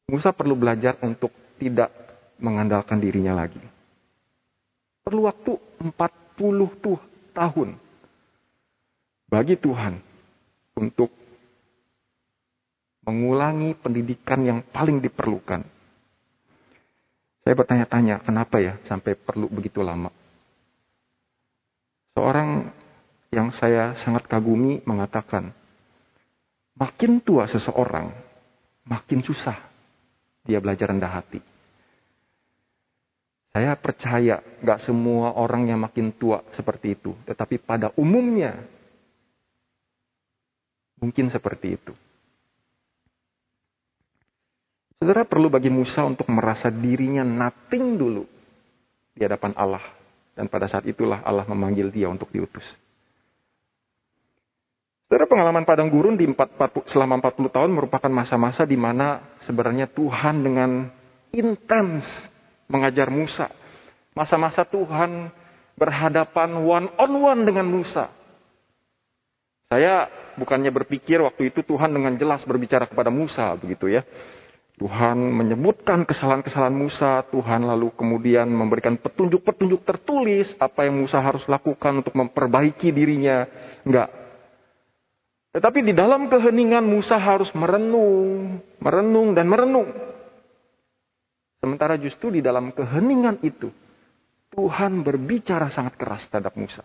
Musa 0.05 0.29
perlu 0.29 0.53
belajar 0.53 1.01
untuk 1.01 1.33
tidak 1.57 1.89
mengandalkan 2.37 3.01
dirinya 3.01 3.33
lagi. 3.33 3.57
Perlu 5.01 5.25
waktu 5.25 5.49
40 5.81 5.97
tuh 6.77 7.01
tahun 7.33 7.73
bagi 9.25 9.57
Tuhan 9.57 9.97
untuk 10.77 11.09
mengulangi 13.01 13.73
pendidikan 13.81 14.45
yang 14.45 14.61
paling 14.61 15.01
diperlukan. 15.01 15.65
Saya 17.41 17.53
bertanya-tanya, 17.57 18.21
kenapa 18.21 18.61
ya 18.61 18.77
sampai 18.85 19.17
perlu 19.17 19.49
begitu 19.49 19.81
lama? 19.81 20.13
Seorang 22.13 22.82
yang 23.33 23.49
saya 23.49 23.97
sangat 24.05 24.29
kagumi 24.29 24.85
mengatakan, 24.85 25.49
makin 26.77 27.17
tua 27.17 27.49
seseorang, 27.49 28.13
makin 28.85 29.25
susah 29.25 29.57
dia 30.45 30.61
belajar 30.61 30.93
rendah 30.93 31.09
hati. 31.09 31.41
Saya 33.53 33.77
percaya 33.77 34.41
gak 34.65 34.81
semua 34.81 35.37
orang 35.37 35.69
yang 35.69 35.77
makin 35.81 36.09
tua 36.09 36.41
seperti 36.53 36.97
itu. 36.97 37.13
Tetapi 37.29 37.61
pada 37.61 37.93
umumnya 37.97 38.65
mungkin 40.97 41.29
seperti 41.29 41.77
itu. 41.77 41.93
Saudara 44.97 45.21
perlu 45.27 45.53
bagi 45.53 45.69
Musa 45.69 46.01
untuk 46.01 46.31
merasa 46.33 46.73
dirinya 46.73 47.21
nothing 47.21 47.93
dulu 47.93 48.25
di 49.13 49.21
hadapan 49.21 49.53
Allah. 49.53 49.85
Dan 50.33 50.49
pada 50.49 50.65
saat 50.65 50.89
itulah 50.89 51.21
Allah 51.21 51.45
memanggil 51.45 51.93
dia 51.93 52.09
untuk 52.09 52.33
diutus. 52.33 52.65
Saudara 55.13 55.29
pengalaman 55.29 55.61
padang 55.61 55.93
gurun 55.93 56.17
di 56.17 56.25
4, 56.25 56.57
selama 56.89 57.21
40 57.21 57.53
tahun 57.53 57.69
merupakan 57.69 58.09
masa-masa 58.09 58.65
di 58.65 58.73
mana 58.73 59.37
sebenarnya 59.45 59.85
Tuhan 59.85 60.41
dengan 60.41 60.89
intens 61.29 62.01
mengajar 62.65 63.13
Musa. 63.13 63.45
Masa-masa 64.17 64.65
Tuhan 64.65 65.29
berhadapan 65.77 66.57
one 66.65 66.89
on 66.97 67.11
one 67.13 67.45
dengan 67.45 67.69
Musa. 67.69 68.09
Saya 69.69 70.09
bukannya 70.33 70.73
berpikir 70.73 71.21
waktu 71.21 71.53
itu 71.53 71.61
Tuhan 71.61 71.93
dengan 71.93 72.17
jelas 72.17 72.41
berbicara 72.41 72.89
kepada 72.89 73.13
Musa 73.13 73.53
begitu 73.53 73.93
ya. 73.93 74.01
Tuhan 74.81 75.21
menyebutkan 75.29 76.09
kesalahan-kesalahan 76.09 76.73
Musa, 76.73 77.21
Tuhan 77.29 77.69
lalu 77.69 77.93
kemudian 77.93 78.49
memberikan 78.49 78.97
petunjuk-petunjuk 78.97 79.85
tertulis 79.85 80.57
apa 80.57 80.89
yang 80.89 80.97
Musa 80.97 81.21
harus 81.21 81.45
lakukan 81.45 82.01
untuk 82.01 82.17
memperbaiki 82.17 82.89
dirinya. 82.89 83.45
Enggak. 83.85 84.22
Tetapi 85.53 85.85
di 85.85 85.93
dalam 85.93 86.33
keheningan 86.33 86.81
Musa 86.81 87.13
harus 87.21 87.53
merenung, 87.53 88.57
merenung 88.81 89.37
dan 89.37 89.45
merenung. 89.45 89.85
Sementara 91.61 91.93
justru 92.01 92.33
di 92.33 92.41
dalam 92.41 92.73
keheningan 92.73 93.37
itu, 93.45 93.69
Tuhan 94.49 95.05
berbicara 95.05 95.69
sangat 95.69 95.93
keras 95.93 96.25
terhadap 96.25 96.57
Musa. 96.57 96.81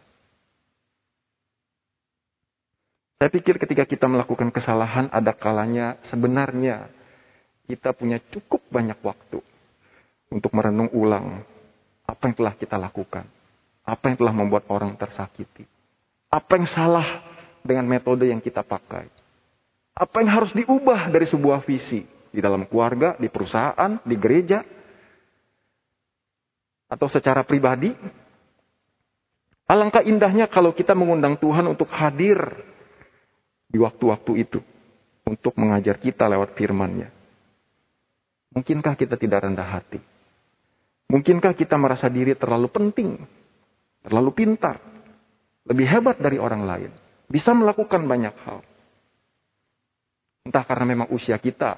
Saya 3.18 3.34
pikir 3.34 3.58
ketika 3.58 3.82
kita 3.82 4.06
melakukan 4.06 4.52
kesalahan, 4.54 5.10
ada 5.10 5.34
kalanya 5.34 5.98
sebenarnya 6.06 6.86
kita 7.66 7.90
punya 7.90 8.22
cukup 8.30 8.62
banyak 8.70 9.00
waktu 9.02 9.42
untuk 10.30 10.54
merenung 10.54 10.92
ulang 10.94 11.42
apa 12.06 12.22
yang 12.30 12.36
telah 12.36 12.54
kita 12.54 12.76
lakukan, 12.78 13.26
apa 13.82 14.04
yang 14.08 14.16
telah 14.16 14.32
membuat 14.32 14.64
orang 14.70 14.94
tersakiti, 14.94 15.66
apa 16.30 16.52
yang 16.56 16.68
salah 16.70 17.27
dengan 17.62 17.86
metode 17.86 18.28
yang 18.28 18.42
kita 18.42 18.62
pakai, 18.64 19.08
apa 19.98 20.16
yang 20.22 20.30
harus 20.30 20.54
diubah 20.54 21.10
dari 21.10 21.26
sebuah 21.26 21.66
visi, 21.66 22.06
di 22.30 22.40
dalam 22.44 22.68
keluarga, 22.68 23.16
di 23.18 23.26
perusahaan, 23.26 23.98
di 24.04 24.16
gereja, 24.16 24.62
atau 26.88 27.06
secara 27.10 27.44
pribadi. 27.44 27.92
Alangkah 29.68 30.00
indahnya 30.00 30.48
kalau 30.48 30.72
kita 30.72 30.96
mengundang 30.96 31.36
Tuhan 31.36 31.68
untuk 31.68 31.92
hadir 31.92 32.40
di 33.68 33.76
waktu-waktu 33.76 34.32
itu. 34.40 34.60
Untuk 35.28 35.60
mengajar 35.60 36.00
kita 36.00 36.24
lewat 36.24 36.56
firman-Nya. 36.56 37.12
Mungkinkah 38.56 38.96
kita 38.96 39.20
tidak 39.20 39.44
rendah 39.44 39.68
hati? 39.68 40.00
Mungkinkah 41.12 41.52
kita 41.52 41.76
merasa 41.76 42.08
diri 42.08 42.32
terlalu 42.32 42.72
penting? 42.72 43.20
Terlalu 44.00 44.30
pintar? 44.32 44.80
Lebih 45.68 45.84
hebat 45.84 46.16
dari 46.16 46.40
orang 46.40 46.64
lain? 46.64 46.92
Bisa 47.28 47.52
melakukan 47.52 48.08
banyak 48.08 48.34
hal? 48.44 48.64
Entah 50.48 50.64
karena 50.64 50.84
memang 50.88 51.08
usia 51.12 51.36
kita 51.36 51.76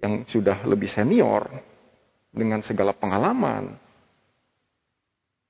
yang 0.00 0.28
sudah 0.28 0.64
lebih 0.64 0.88
senior, 0.92 1.48
dengan 2.30 2.62
segala 2.62 2.94
pengalaman, 2.94 3.74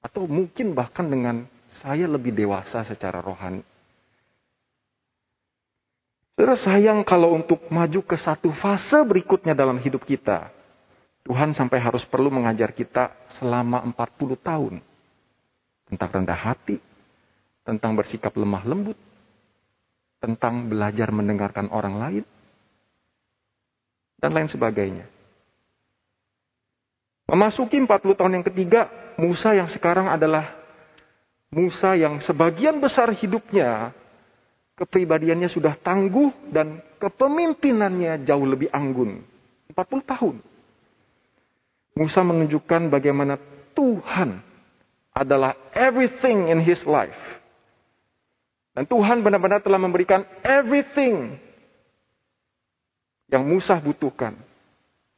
atau 0.00 0.24
mungkin 0.24 0.72
bahkan 0.72 1.06
dengan 1.06 1.44
saya 1.68 2.08
lebih 2.08 2.32
dewasa 2.32 2.82
secara 2.88 3.20
rohani. 3.20 3.62
Saudara 6.34 6.56
sayang 6.56 7.04
kalau 7.04 7.36
untuk 7.36 7.68
maju 7.68 8.00
ke 8.00 8.16
satu 8.16 8.48
fase 8.56 8.96
berikutnya 9.04 9.52
dalam 9.52 9.76
hidup 9.76 10.08
kita, 10.08 10.48
Tuhan 11.20 11.52
sampai 11.52 11.76
harus 11.84 12.00
perlu 12.08 12.32
mengajar 12.32 12.72
kita 12.72 13.12
selama 13.36 13.84
40 13.92 14.40
tahun 14.40 14.74
tentang 15.92 16.10
rendah 16.16 16.40
hati, 16.40 16.80
tentang 17.64 17.94
bersikap 17.94 18.32
lemah 18.34 18.64
lembut, 18.64 18.98
tentang 20.20 20.68
belajar 20.68 21.08
mendengarkan 21.12 21.68
orang 21.72 21.94
lain, 21.96 22.24
dan 24.20 24.30
lain 24.36 24.48
sebagainya. 24.52 25.08
Memasuki 27.30 27.78
40 27.78 28.18
tahun 28.18 28.36
yang 28.40 28.46
ketiga, 28.46 28.90
Musa 29.16 29.54
yang 29.54 29.70
sekarang 29.70 30.10
adalah 30.10 30.60
Musa 31.50 31.94
yang 31.94 32.18
sebagian 32.22 32.78
besar 32.78 33.10
hidupnya 33.10 33.94
kepribadiannya 34.74 35.50
sudah 35.50 35.76
tangguh 35.78 36.50
dan 36.50 36.82
kepemimpinannya 36.98 38.24
jauh 38.26 38.46
lebih 38.48 38.72
anggun. 38.72 39.22
40 39.70 40.10
tahun. 40.10 40.36
Musa 41.94 42.20
menunjukkan 42.24 42.88
bagaimana 42.88 43.36
Tuhan 43.76 44.40
adalah 45.12 45.54
everything 45.76 46.48
in 46.48 46.64
his 46.64 46.82
life. 46.88 47.18
Dan 48.70 48.86
Tuhan 48.86 49.20
benar-benar 49.26 49.60
telah 49.60 49.80
memberikan 49.82 50.22
everything 50.46 51.34
yang 53.30 53.42
Musa 53.46 53.78
butuhkan 53.78 54.38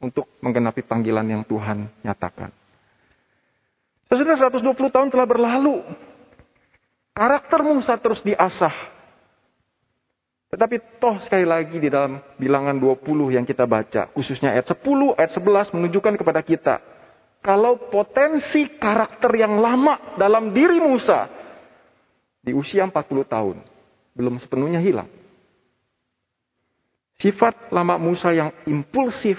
untuk 0.01 0.29
menggenapi 0.41 0.85
panggilan 0.85 1.25
yang 1.29 1.43
Tuhan 1.45 1.89
nyatakan. 2.01 2.53
Sesudah 4.09 4.37
120 4.37 4.77
tahun 4.93 5.09
telah 5.09 5.25
berlalu. 5.25 5.81
Karakter 7.13 7.61
Musa 7.65 7.97
terus 7.97 8.21
diasah. 8.25 8.73
Tetapi 10.53 11.01
toh 11.01 11.17
sekali 11.25 11.49
lagi 11.49 11.81
di 11.81 11.89
dalam 11.89 12.21
bilangan 12.37 12.77
20 12.77 13.37
yang 13.41 13.45
kita 13.49 13.65
baca, 13.65 14.13
khususnya 14.13 14.53
ayat 14.53 14.69
10, 14.69 15.17
ayat 15.17 15.33
11 15.33 15.73
menunjukkan 15.73 16.15
kepada 16.21 16.45
kita, 16.45 16.77
kalau 17.41 17.89
potensi 17.89 18.69
karakter 18.77 19.33
yang 19.33 19.57
lama 19.65 20.13
dalam 20.21 20.53
diri 20.53 20.77
Musa 20.77 21.42
di 22.43 22.51
usia 22.51 22.83
40 22.85 22.93
tahun 23.25 23.57
belum 24.13 24.37
sepenuhnya 24.43 24.83
hilang. 24.83 25.09
Sifat 27.23 27.71
lama 27.71 28.03
Musa 28.03 28.35
yang 28.35 28.51
impulsif, 28.67 29.39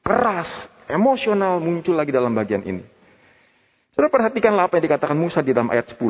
keras, 0.00 0.48
emosional 0.88 1.60
muncul 1.60 1.92
lagi 1.92 2.10
dalam 2.10 2.32
bagian 2.32 2.64
ini. 2.64 2.80
Saudara 3.92 4.08
perhatikanlah 4.08 4.72
apa 4.72 4.80
yang 4.80 4.84
dikatakan 4.88 5.18
Musa 5.20 5.44
di 5.44 5.52
dalam 5.52 5.68
ayat 5.68 5.92
10. 5.92 6.00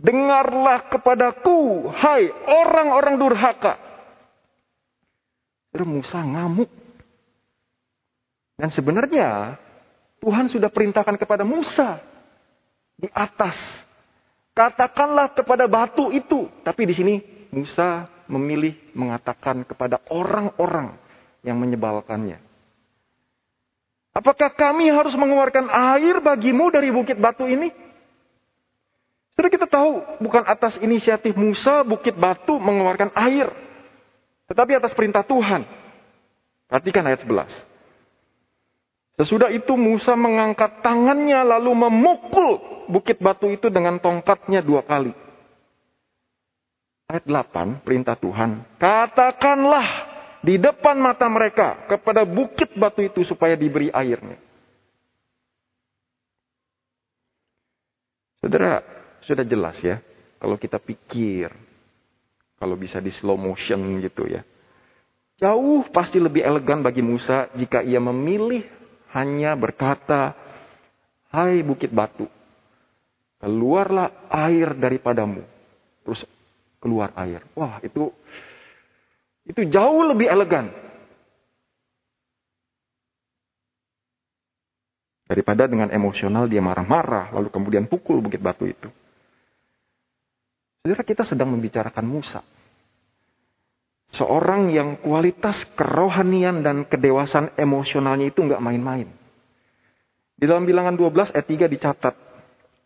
Dengarlah 0.00 0.88
kepadaku, 0.88 1.92
hai 1.92 2.32
orang-orang 2.48 3.20
durhaka. 3.20 3.76
Saudara 5.68 5.84
Musa 5.84 6.18
ngamuk. 6.24 6.70
Dan 8.56 8.72
sebenarnya 8.72 9.60
Tuhan 10.22 10.48
sudah 10.48 10.72
perintahkan 10.72 11.20
kepada 11.20 11.44
Musa 11.44 12.00
di 12.96 13.10
atas. 13.12 13.58
Katakanlah 14.52 15.32
kepada 15.32 15.64
batu 15.64 16.12
itu. 16.12 16.48
Tapi 16.60 16.82
di 16.84 16.94
sini 16.94 17.14
Musa 17.52 18.08
memilih 18.28 18.76
mengatakan 18.92 19.64
kepada 19.64 20.00
orang-orang 20.12 20.96
yang 21.40 21.56
menyebalkannya. 21.56 22.40
Apakah 24.12 24.52
kami 24.52 24.92
harus 24.92 25.16
mengeluarkan 25.16 25.72
air 25.72 26.20
bagimu 26.20 26.68
dari 26.68 26.92
bukit 26.92 27.16
batu 27.16 27.48
ini? 27.48 27.72
Sudah 29.32 29.48
kita 29.48 29.64
tahu, 29.64 30.20
bukan 30.20 30.44
atas 30.44 30.76
inisiatif 30.84 31.32
Musa, 31.32 31.80
bukit 31.80 32.12
batu 32.12 32.60
mengeluarkan 32.60 33.08
air. 33.16 33.48
Tetapi 34.52 34.76
atas 34.76 34.92
perintah 34.92 35.24
Tuhan. 35.24 35.64
Perhatikan 36.68 37.08
ayat 37.08 37.24
11. 37.24 37.71
Sesudah 39.20 39.52
itu 39.52 39.76
Musa 39.76 40.16
mengangkat 40.16 40.80
tangannya 40.80 41.44
lalu 41.44 41.72
memukul 41.76 42.50
bukit 42.88 43.20
batu 43.20 43.52
itu 43.52 43.68
dengan 43.68 44.00
tongkatnya 44.00 44.64
dua 44.64 44.80
kali. 44.82 45.12
Ayat 47.12 47.28
8, 47.28 47.84
perintah 47.84 48.16
Tuhan. 48.16 48.64
Katakanlah 48.80 49.88
di 50.40 50.56
depan 50.56 50.96
mata 50.96 51.28
mereka 51.28 51.84
kepada 51.84 52.24
bukit 52.24 52.72
batu 52.72 53.04
itu 53.04 53.20
supaya 53.28 53.52
diberi 53.52 53.92
airnya. 53.92 54.40
Saudara, 58.40 58.82
sudah 59.22 59.44
jelas 59.44 59.76
ya, 59.84 60.00
kalau 60.40 60.56
kita 60.56 60.80
pikir, 60.80 61.52
kalau 62.58 62.74
bisa 62.74 62.98
di 62.98 63.12
slow 63.14 63.36
motion 63.38 64.02
gitu 64.02 64.26
ya. 64.26 64.42
Jauh 65.38 65.86
pasti 65.92 66.18
lebih 66.18 66.42
elegan 66.42 66.82
bagi 66.82 67.04
Musa 67.04 67.52
jika 67.54 67.84
ia 67.84 68.02
memilih 68.02 68.81
hanya 69.12 69.52
berkata, 69.56 70.34
Hai 71.32 71.64
bukit 71.64 71.88
batu, 71.88 72.28
keluarlah 73.40 74.28
air 74.28 74.76
daripadamu. 74.76 75.40
Terus 76.04 76.20
keluar 76.76 77.14
air. 77.16 77.40
Wah 77.56 77.80
itu 77.80 78.12
itu 79.48 79.64
jauh 79.72 80.02
lebih 80.12 80.28
elegan. 80.28 80.68
Daripada 85.24 85.64
dengan 85.64 85.88
emosional 85.88 86.44
dia 86.44 86.60
marah-marah, 86.60 87.32
lalu 87.32 87.48
kemudian 87.48 87.88
pukul 87.88 88.20
bukit 88.20 88.44
batu 88.44 88.68
itu. 88.68 88.92
Saudara 90.84 91.00
kita 91.06 91.24
sedang 91.24 91.48
membicarakan 91.56 92.04
Musa. 92.04 92.44
Seorang 94.12 94.68
yang 94.68 95.00
kualitas 95.00 95.64
kerohanian 95.72 96.60
dan 96.60 96.84
kedewasaan 96.84 97.56
emosionalnya 97.56 98.28
itu 98.28 98.44
nggak 98.44 98.60
main-main. 98.60 99.08
Di 100.36 100.44
dalam 100.44 100.68
bilangan 100.68 100.92
12 100.92 101.32
ayat 101.32 101.48
3 101.48 101.72
dicatat. 101.72 102.14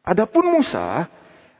Adapun 0.07 0.47
Musa 0.55 1.11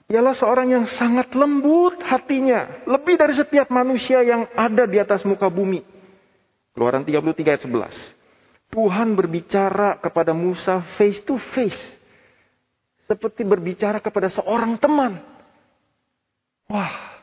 ialah 0.07 0.39
seorang 0.39 0.71
yang 0.71 0.87
sangat 0.87 1.35
lembut 1.35 1.99
hatinya. 1.99 2.87
Lebih 2.87 3.19
dari 3.19 3.35
setiap 3.35 3.67
manusia 3.75 4.23
yang 4.23 4.47
ada 4.55 4.87
di 4.87 5.03
atas 5.03 5.27
muka 5.27 5.51
bumi. 5.51 5.83
Keluaran 6.71 7.03
33 7.03 7.27
ayat 7.43 7.63
11. 7.67 8.71
Tuhan 8.71 9.19
berbicara 9.19 9.99
kepada 9.99 10.31
Musa 10.31 10.85
face 10.95 11.19
to 11.27 11.43
face. 11.51 11.81
Seperti 13.11 13.43
berbicara 13.43 13.99
kepada 13.99 14.31
seorang 14.31 14.79
teman. 14.79 15.19
Wah. 16.71 17.16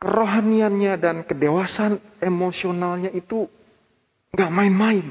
Kerohaniannya 0.00 0.96
dan 0.96 1.16
kedewasaan 1.28 2.00
emosionalnya 2.24 3.12
itu 3.12 3.44
gak 4.32 4.48
main-main. 4.48 5.04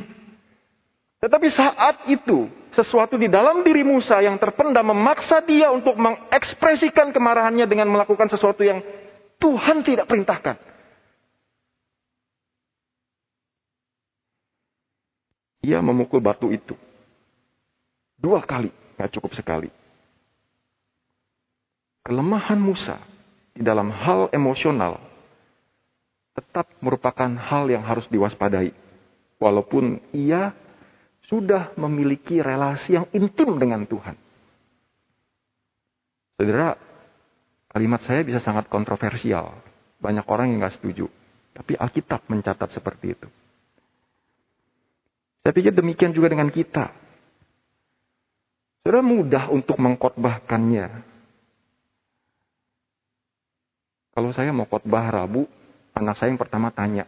Tetapi 1.21 1.47
saat 1.54 2.10
itu, 2.10 2.49
sesuatu 2.73 3.13
di 3.13 3.30
dalam 3.30 3.62
diri 3.62 3.86
Musa 3.86 4.17
yang 4.17 4.41
terpendam 4.41 4.89
memaksa 4.89 5.45
dia 5.45 5.69
untuk 5.69 5.93
mengekspresikan 5.93 7.13
kemarahannya 7.13 7.69
dengan 7.69 7.86
melakukan 7.91 8.34
sesuatu 8.34 8.65
yang 8.65 8.82
Tuhan 9.38 9.86
tidak 9.86 10.10
perintahkan. 10.10 10.58
Ia 15.69 15.84
memukul 15.86 16.23
batu 16.23 16.49
itu. 16.49 16.73
Dua 18.17 18.41
kali, 18.41 18.73
nggak 18.97 19.12
cukup 19.13 19.38
sekali. 19.38 19.69
Kelemahan 22.02 22.58
Musa 22.58 22.97
di 23.60 23.67
dalam 23.67 23.91
hal 23.91 24.32
emosional 24.32 25.04
tetap 26.32 26.72
merupakan 26.80 27.28
hal 27.28 27.67
yang 27.67 27.84
harus 27.84 28.08
diwaspadai. 28.08 28.72
Walaupun 29.36 30.00
ia 30.15 30.56
sudah 31.28 31.76
memiliki 31.76 32.39
relasi 32.39 32.95
yang 32.95 33.06
intim 33.12 33.60
dengan 33.60 33.84
Tuhan. 33.84 34.15
Saudara, 36.39 36.80
kalimat 37.76 38.00
saya 38.08 38.24
bisa 38.24 38.39
sangat 38.39 38.72
kontroversial. 38.72 39.60
Banyak 40.00 40.24
orang 40.32 40.56
yang 40.56 40.63
nggak 40.63 40.80
setuju. 40.80 41.12
Tapi 41.52 41.76
Alkitab 41.76 42.32
mencatat 42.32 42.72
seperti 42.72 43.12
itu. 43.12 43.28
Saya 45.43 45.52
pikir 45.52 45.76
demikian 45.76 46.15
juga 46.15 46.32
dengan 46.32 46.48
kita. 46.48 46.95
Saudara 48.84 49.04
mudah 49.04 49.52
untuk 49.52 49.76
mengkotbahkannya. 49.76 51.19
Kalau 54.20 54.36
saya 54.36 54.52
mau 54.52 54.68
khotbah 54.68 55.08
Rabu, 55.16 55.48
anak 55.96 56.20
saya 56.20 56.28
yang 56.28 56.36
pertama 56.36 56.68
tanya. 56.76 57.08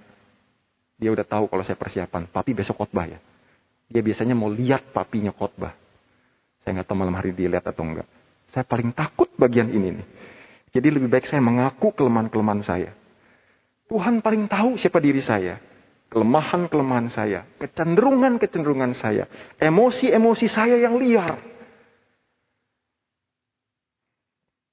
Dia 0.96 1.12
udah 1.12 1.28
tahu 1.28 1.52
kalau 1.52 1.60
saya 1.60 1.76
persiapan. 1.76 2.32
Papi 2.32 2.56
besok 2.56 2.80
khotbah 2.80 3.04
ya. 3.04 3.20
Dia 3.92 4.00
biasanya 4.00 4.32
mau 4.32 4.48
lihat 4.48 4.96
papinya 4.96 5.36
khotbah. 5.36 5.76
Saya 6.64 6.80
nggak 6.80 6.88
tahu 6.88 6.96
malam 6.96 7.12
hari 7.20 7.36
dia 7.36 7.52
lihat 7.52 7.68
atau 7.68 7.84
enggak. 7.84 8.08
Saya 8.48 8.64
paling 8.64 8.96
takut 8.96 9.28
bagian 9.36 9.68
ini 9.76 10.00
nih. 10.00 10.08
Jadi 10.72 10.88
lebih 10.88 11.12
baik 11.12 11.28
saya 11.28 11.44
mengaku 11.44 11.92
kelemahan-kelemahan 12.00 12.64
saya. 12.64 12.96
Tuhan 13.92 14.24
paling 14.24 14.48
tahu 14.48 14.80
siapa 14.80 15.04
diri 15.04 15.20
saya. 15.20 15.60
Kelemahan-kelemahan 16.16 17.12
saya. 17.12 17.44
Kecenderungan-kecenderungan 17.60 18.96
saya. 18.96 19.28
Emosi-emosi 19.60 20.48
saya 20.48 20.80
yang 20.80 20.96
liar. 20.96 21.51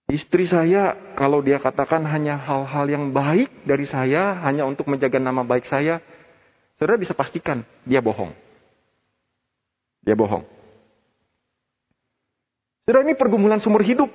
Istri 0.09 0.49
saya, 0.49 0.97
kalau 1.21 1.45
dia 1.45 1.61
katakan 1.61 2.01
hanya 2.09 2.41
hal-hal 2.41 2.89
yang 2.89 3.13
baik 3.13 3.69
dari 3.69 3.85
saya, 3.85 4.41
hanya 4.41 4.65
untuk 4.65 4.89
menjaga 4.89 5.21
nama 5.21 5.45
baik 5.45 5.69
saya, 5.69 6.01
saudara 6.81 6.97
bisa 6.97 7.13
pastikan 7.13 7.61
dia 7.85 8.01
bohong. 8.01 8.33
Dia 10.01 10.17
bohong. 10.17 10.49
Saudara 12.89 13.05
ini 13.05 13.13
pergumulan 13.21 13.61
sumber 13.61 13.85
hidup. 13.85 14.09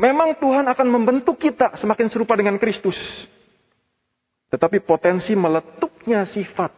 Memang 0.00 0.40
Tuhan 0.40 0.64
akan 0.64 0.88
membentuk 0.88 1.36
kita 1.36 1.76
semakin 1.76 2.08
serupa 2.08 2.32
dengan 2.32 2.56
Kristus. 2.56 2.96
Tetapi 4.48 4.80
potensi 4.88 5.36
meletuknya 5.36 6.24
sifat 6.24 6.72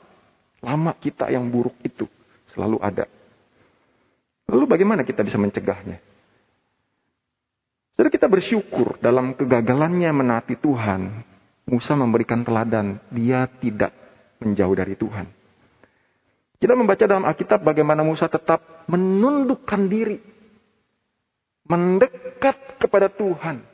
lama 0.67 0.91
kita 0.99 1.31
yang 1.31 1.47
buruk 1.47 1.79
itu 1.87 2.11
selalu 2.51 2.83
ada. 2.83 3.07
Lalu 4.51 4.67
bagaimana 4.67 5.07
kita 5.07 5.23
bisa 5.23 5.39
mencegahnya? 5.39 6.10
Jadi 8.01 8.17
kita 8.17 8.33
bersyukur 8.33 8.97
dalam 8.97 9.37
kegagalannya 9.37 10.09
menaati 10.09 10.57
Tuhan. 10.57 11.21
Musa 11.69 11.93
memberikan 11.93 12.41
teladan, 12.41 12.97
dia 13.13 13.45
tidak 13.61 13.93
menjauh 14.41 14.73
dari 14.73 14.97
Tuhan. 14.97 15.29
Kita 16.57 16.73
membaca 16.73 17.05
dalam 17.05 17.29
Alkitab 17.29 17.61
bagaimana 17.61 18.01
Musa 18.01 18.25
tetap 18.25 18.89
menundukkan 18.89 19.85
diri 19.85 20.17
mendekat 21.69 22.81
kepada 22.81 23.13
Tuhan, 23.13 23.69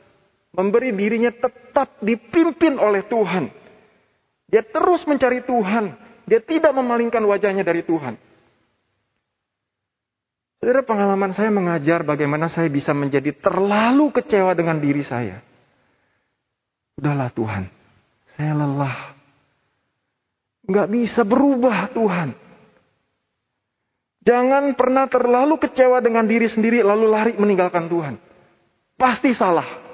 memberi 0.51 0.91
dirinya 0.91 1.31
tetap 1.31 1.95
dipimpin 2.03 2.75
oleh 2.75 3.07
Tuhan. 3.07 3.47
Dia 4.51 4.59
terus 4.67 5.07
mencari 5.07 5.39
Tuhan, 5.47 5.95
dia 6.27 6.43
tidak 6.43 6.75
memalingkan 6.75 7.23
wajahnya 7.23 7.63
dari 7.63 7.79
Tuhan. 7.87 8.19
Saudara, 10.57 10.81
pengalaman 10.81 11.31
saya 11.37 11.53
mengajar 11.53 12.01
bagaimana 12.01 12.49
saya 12.49 12.65
bisa 12.65 12.89
menjadi 12.89 13.29
terlalu 13.37 14.09
kecewa 14.09 14.57
dengan 14.57 14.81
diri 14.81 15.05
saya. 15.05 15.37
Udahlah 16.97 17.29
Tuhan, 17.29 17.69
saya 18.33 18.57
lelah. 18.57 19.13
Nggak 20.65 20.87
bisa 20.89 21.21
berubah 21.21 21.93
Tuhan. 21.93 22.33
Jangan 24.25 24.75
pernah 24.75 25.05
terlalu 25.07 25.55
kecewa 25.61 26.03
dengan 26.03 26.27
diri 26.27 26.49
sendiri 26.51 26.83
lalu 26.83 27.05
lari 27.07 27.33
meninggalkan 27.37 27.87
Tuhan. 27.87 28.19
Pasti 28.97 29.31
salah. 29.31 29.87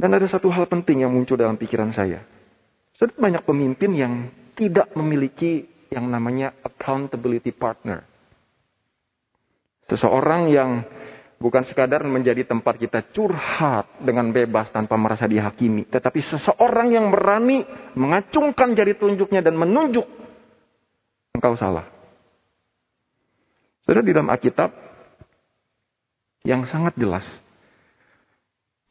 Dan 0.00 0.10
ada 0.16 0.26
satu 0.26 0.48
hal 0.48 0.66
penting 0.66 1.04
yang 1.04 1.12
muncul 1.12 1.36
dalam 1.36 1.54
pikiran 1.60 1.92
saya. 1.92 2.24
Sudah 2.98 3.14
banyak 3.14 3.46
pemimpin 3.46 3.94
yang 3.94 4.32
tidak 4.58 4.90
memiliki 4.98 5.77
yang 5.88 6.08
namanya 6.08 6.52
accountability 6.64 7.52
partner. 7.52 8.04
Seseorang 9.88 10.52
yang 10.52 10.84
bukan 11.40 11.64
sekadar 11.64 12.04
menjadi 12.04 12.44
tempat 12.44 12.76
kita 12.76 13.08
curhat 13.14 13.88
dengan 14.04 14.28
bebas 14.34 14.68
tanpa 14.68 15.00
merasa 15.00 15.24
dihakimi. 15.24 15.88
Tetapi 15.88 16.20
seseorang 16.20 16.92
yang 16.92 17.08
berani 17.08 17.64
mengacungkan 17.96 18.76
jari 18.76 18.98
telunjuknya 19.00 19.40
dan 19.40 19.56
menunjuk 19.56 20.04
engkau 21.32 21.56
salah. 21.56 21.88
Saudara 23.86 24.04
di 24.04 24.12
dalam 24.12 24.28
Alkitab 24.28 24.70
yang 26.44 26.68
sangat 26.68 26.92
jelas 27.00 27.24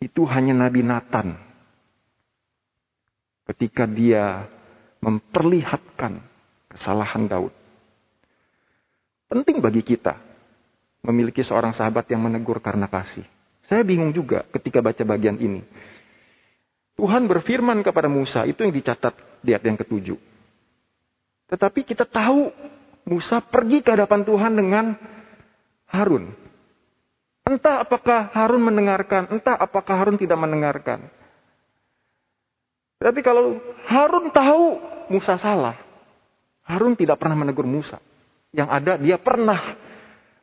itu 0.01 0.25
hanya 0.25 0.57
Nabi 0.57 0.81
Nathan 0.81 1.37
ketika 3.53 3.85
dia 3.85 4.49
memperlihatkan 4.99 6.19
kesalahan 6.77 7.25
Daud. 7.25 7.53
Penting 9.27 9.59
bagi 9.59 9.83
kita 9.83 10.15
memiliki 11.03 11.43
seorang 11.43 11.75
sahabat 11.75 12.07
yang 12.07 12.23
menegur 12.23 12.61
karena 12.63 12.87
kasih. 12.87 13.25
Saya 13.67 13.83
bingung 13.83 14.15
juga 14.15 14.47
ketika 14.55 14.79
baca 14.79 15.03
bagian 15.03 15.35
ini. 15.41 15.65
Tuhan 16.95 17.27
berfirman 17.27 17.83
kepada 17.83 18.07
Musa, 18.09 18.47
itu 18.47 18.63
yang 18.63 18.73
dicatat 18.73 19.13
di 19.43 19.53
ayat 19.53 19.65
yang 19.67 19.77
ketujuh. 19.77 20.17
Tetapi 21.51 21.85
kita 21.85 22.07
tahu 22.07 22.49
Musa 23.07 23.39
pergi 23.39 23.83
ke 23.85 23.93
hadapan 23.93 24.25
Tuhan 24.25 24.53
dengan 24.55 24.85
Harun. 25.91 26.33
Entah 27.47 27.85
apakah 27.85 28.33
Harun 28.35 28.63
mendengarkan, 28.65 29.31
entah 29.31 29.55
apakah 29.55 29.95
Harun 29.95 30.19
tidak 30.19 30.35
mendengarkan. 30.35 31.07
Tapi 32.99 33.19
kalau 33.21 33.61
Harun 33.87 34.33
tahu 34.35 34.63
Musa 35.07 35.39
salah, 35.39 35.86
Harun 36.67 36.99
tidak 36.99 37.17
pernah 37.17 37.39
menegur 37.39 37.63
Musa. 37.63 38.03
Yang 38.51 38.69
ada 38.69 38.93
dia 38.99 39.17
pernah 39.19 39.59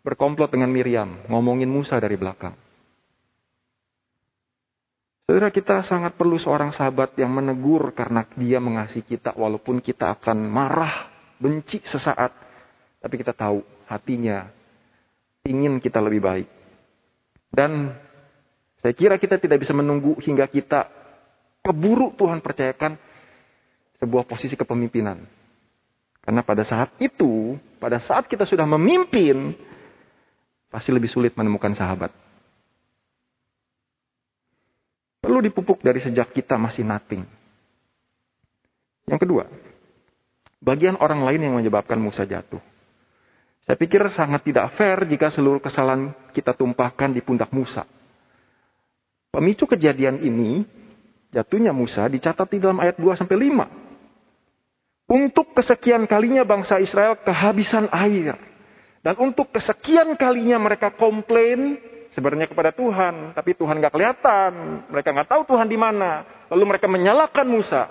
berkomplot 0.01 0.53
dengan 0.53 0.73
Miriam, 0.73 1.21
ngomongin 1.29 1.69
Musa 1.69 2.01
dari 2.01 2.17
belakang. 2.17 2.57
Saudara 5.25 5.49
kita 5.49 5.81
sangat 5.81 6.21
perlu 6.21 6.37
seorang 6.37 6.69
sahabat 6.69 7.17
yang 7.17 7.33
menegur 7.33 7.97
karena 7.97 8.29
dia 8.37 8.61
mengasihi 8.61 9.01
kita 9.05 9.33
walaupun 9.33 9.81
kita 9.81 10.13
akan 10.21 10.37
marah, 10.49 11.09
benci 11.41 11.81
sesaat. 11.81 12.33
Tapi 13.01 13.15
kita 13.17 13.33
tahu 13.33 13.65
hatinya 13.89 14.49
ingin 15.49 15.81
kita 15.81 16.01
lebih 16.01 16.21
baik. 16.21 16.49
Dan 17.49 17.97
saya 18.85 18.93
kira 18.93 19.17
kita 19.17 19.41
tidak 19.41 19.65
bisa 19.65 19.73
menunggu 19.73 20.13
hingga 20.21 20.45
kita 20.45 20.93
keburu 21.65 22.13
Tuhan 22.21 22.45
percayakan 22.45 23.01
sebuah 23.97 24.29
posisi 24.29 24.61
kepemimpinan. 24.61 25.25
Karena 26.25 26.41
pada 26.41 26.65
saat 26.65 26.97
itu, 26.97 27.61
pada 27.77 28.01
saat 28.01 28.25
kita 28.25 28.49
sudah 28.49 28.65
memimpin, 28.65 29.53
pasti 30.73 30.89
lebih 30.89 31.13
sulit 31.13 31.37
menemukan 31.37 31.77
sahabat. 31.77 32.09
Perlu 35.21 35.45
dipupuk 35.45 35.85
dari 35.85 36.01
sejak 36.01 36.33
kita 36.33 36.57
masih 36.57 36.81
nothing. 36.85 37.29
Yang 39.05 39.21
kedua, 39.29 39.45
bagian 40.65 40.97
orang 40.97 41.29
lain 41.29 41.45
yang 41.45 41.55
menyebabkan 41.61 42.01
Musa 42.01 42.25
jatuh. 42.25 42.61
Saya 43.65 43.77
pikir 43.77 44.05
sangat 44.13 44.45
tidak 44.45 44.73
fair 44.77 45.05
jika 45.05 45.29
seluruh 45.29 45.61
kesalahan 45.61 46.13
kita 46.33 46.57
tumpahkan 46.57 47.13
di 47.13 47.21
pundak 47.21 47.53
Musa. 47.53 47.85
Pemicu 49.33 49.65
kejadian 49.69 50.21
ini, 50.25 50.65
jatuhnya 51.33 51.73
Musa 51.73 52.09
dicatat 52.09 52.49
di 52.49 52.61
dalam 52.61 52.81
ayat 52.81 52.97
2 52.97 53.13
sampai 53.17 53.37
5. 53.37 53.84
Untuk 55.05 55.53
kesekian 55.53 56.09
kalinya 56.09 56.49
bangsa 56.49 56.81
Israel 56.81 57.21
kehabisan 57.21 57.93
air. 57.93 58.41
Dan 59.05 59.21
untuk 59.21 59.53
kesekian 59.53 60.17
kalinya 60.17 60.57
mereka 60.57 60.97
komplain 60.97 61.77
sebenarnya 62.09 62.49
kepada 62.49 62.73
Tuhan, 62.73 63.37
tapi 63.37 63.53
Tuhan 63.53 63.85
gak 63.85 63.93
kelihatan. 63.93 64.53
Mereka 64.89 65.09
gak 65.13 65.29
tahu 65.29 65.43
Tuhan 65.45 65.69
di 65.69 65.77
mana. 65.77 66.25
Lalu 66.49 66.65
mereka 66.65 66.89
menyalahkan 66.89 67.45
Musa. 67.45 67.85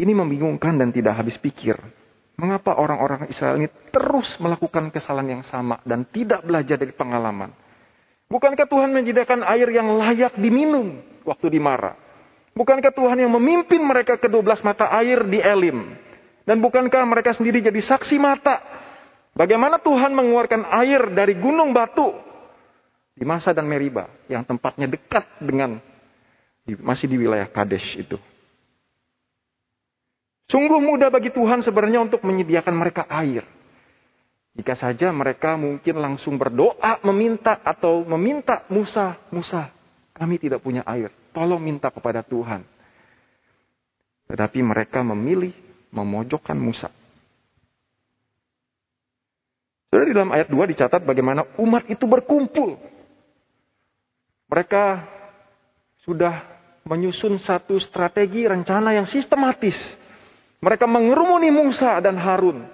Ini 0.00 0.12
membingungkan 0.16 0.80
dan 0.80 0.88
tidak 0.88 1.20
habis 1.20 1.36
pikir. 1.36 1.76
Mengapa 2.38 2.78
orang-orang 2.78 3.28
Israel 3.28 3.58
ini 3.58 3.68
terus 3.90 4.38
melakukan 4.38 4.94
kesalahan 4.94 5.42
yang 5.42 5.44
sama 5.44 5.82
dan 5.82 6.06
tidak 6.08 6.46
belajar 6.46 6.78
dari 6.78 6.94
pengalaman? 6.94 7.50
Bukankah 8.30 8.70
Tuhan 8.70 8.94
menyediakan 8.94 9.42
air 9.42 9.68
yang 9.74 9.92
layak 9.98 10.38
diminum 10.38 11.02
waktu 11.26 11.50
di 11.50 11.60
Mara? 11.60 12.07
Bukankah 12.58 12.90
Tuhan 12.90 13.22
yang 13.22 13.30
memimpin 13.30 13.78
mereka 13.78 14.18
ke 14.18 14.26
12 14.26 14.66
mata 14.66 14.90
air 14.90 15.22
di 15.30 15.38
Elim? 15.38 15.94
Dan 16.42 16.58
bukankah 16.58 17.06
mereka 17.06 17.30
sendiri 17.30 17.62
jadi 17.62 17.78
saksi 17.78 18.18
mata 18.18 18.58
Bagaimana 19.38 19.78
Tuhan 19.78 20.18
mengeluarkan 20.18 20.66
air 20.66 21.14
dari 21.14 21.38
gunung 21.38 21.70
batu 21.70 22.10
di 23.14 23.22
Masa 23.22 23.54
dan 23.54 23.70
Meriba 23.70 24.10
yang 24.26 24.42
tempatnya 24.42 24.90
dekat 24.90 25.22
dengan 25.38 25.78
masih 26.82 27.06
di 27.06 27.22
wilayah 27.22 27.46
Kadesh 27.46 28.02
itu. 28.02 28.18
Sungguh 30.50 30.82
mudah 30.82 31.06
bagi 31.14 31.30
Tuhan 31.30 31.62
sebenarnya 31.62 32.02
untuk 32.02 32.26
menyediakan 32.26 32.74
mereka 32.74 33.06
air. 33.06 33.46
Jika 34.58 34.74
saja 34.74 35.14
mereka 35.14 35.54
mungkin 35.54 36.02
langsung 36.02 36.34
berdoa 36.34 36.98
meminta 37.06 37.62
atau 37.62 38.02
meminta 38.02 38.66
Musa, 38.66 39.22
Musa, 39.30 39.70
kami 40.18 40.42
tidak 40.42 40.66
punya 40.66 40.82
air, 40.82 41.14
tolong 41.38 41.62
minta 41.62 41.86
kepada 41.94 42.26
Tuhan. 42.26 42.66
Tetapi 44.26 44.58
mereka 44.58 45.06
memilih 45.06 45.54
memojokkan 45.94 46.58
Musa. 46.58 46.90
Saudara 49.88 50.04
di 50.04 50.12
dalam 50.18 50.34
ayat 50.34 50.50
2 50.50 50.72
dicatat 50.74 51.00
bagaimana 51.06 51.46
umat 51.62 51.86
itu 51.86 52.04
berkumpul. 52.10 52.76
Mereka 54.50 55.06
sudah 56.02 56.42
menyusun 56.82 57.38
satu 57.38 57.78
strategi 57.78 58.44
rencana 58.44 58.98
yang 58.98 59.06
sistematis. 59.06 59.78
Mereka 60.58 60.90
mengerumuni 60.90 61.54
Musa 61.54 62.02
dan 62.02 62.18
Harun. 62.18 62.66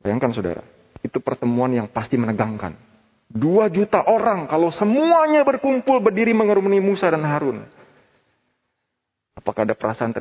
Bayangkan 0.00 0.32
saudara, 0.32 0.64
itu 1.04 1.20
pertemuan 1.20 1.68
yang 1.76 1.86
pasti 1.92 2.16
menegangkan. 2.16 2.85
Dua 3.26 3.66
juta 3.66 4.06
orang 4.06 4.46
kalau 4.46 4.70
semuanya 4.70 5.42
berkumpul 5.42 5.98
berdiri 5.98 6.30
mengerumuni 6.30 6.78
Musa 6.78 7.10
dan 7.10 7.26
Harun. 7.26 7.66
Apakah 9.36 9.66
ada 9.66 9.74
perasaan 9.74 10.14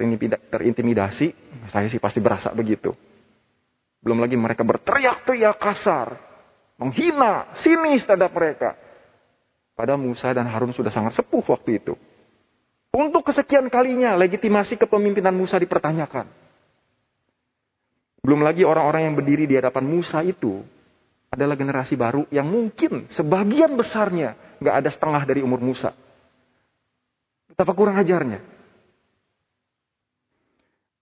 terintimidasi? 0.51 1.31
Saya 1.69 1.87
sih 1.87 2.01
pasti 2.01 2.19
berasa 2.19 2.51
begitu. 2.51 2.93
Belum 4.01 4.21
lagi 4.21 4.37
mereka 4.37 4.61
berteriak-teriak 4.61 5.57
kasar. 5.57 6.17
Menghina, 6.75 7.55
sinis 7.57 8.03
terhadap 8.03 8.35
mereka. 8.35 8.75
Pada 9.73 9.95
Musa 9.95 10.29
dan 10.35 10.45
Harun 10.45 10.75
sudah 10.75 10.91
sangat 10.91 11.15
sepuh 11.15 11.41
waktu 11.41 11.81
itu. 11.81 11.93
Untuk 12.95 13.27
kesekian 13.27 13.67
kalinya 13.67 14.15
legitimasi 14.15 14.79
kepemimpinan 14.79 15.35
Musa 15.35 15.59
dipertanyakan. 15.59 16.27
Belum 18.23 18.41
lagi 18.41 18.63
orang-orang 18.63 19.09
yang 19.11 19.15
berdiri 19.15 19.45
di 19.45 19.55
hadapan 19.55 19.83
Musa 19.85 20.23
itu 20.25 20.63
adalah 21.35 21.59
generasi 21.59 21.99
baru 21.99 22.23
yang 22.31 22.47
mungkin 22.47 23.11
sebagian 23.11 23.75
besarnya 23.75 24.57
nggak 24.63 24.75
ada 24.81 24.89
setengah 24.89 25.23
dari 25.27 25.43
umur 25.43 25.59
Musa. 25.59 25.91
Betapa 27.51 27.75
kurang 27.75 27.99
ajarnya. 27.99 28.39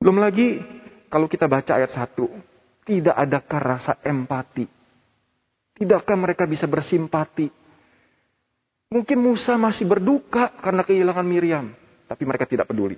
Belum 0.01 0.19
lagi 0.19 0.59
kalau 1.07 1.29
kita 1.29 1.45
baca 1.45 1.77
ayat 1.77 1.93
1, 1.93 2.89
tidak 2.89 3.15
adakah 3.15 3.61
rasa 3.61 3.93
empati? 4.03 4.65
Tidakkah 5.77 6.17
mereka 6.17 6.43
bisa 6.49 6.65
bersimpati? 6.67 7.47
Mungkin 8.93 9.17
Musa 9.17 9.57
masih 9.57 9.89
berduka 9.89 10.53
karena 10.61 10.85
kehilangan 10.85 11.25
Miriam, 11.25 11.73
tapi 12.05 12.23
mereka 12.29 12.45
tidak 12.45 12.69
peduli. 12.69 12.97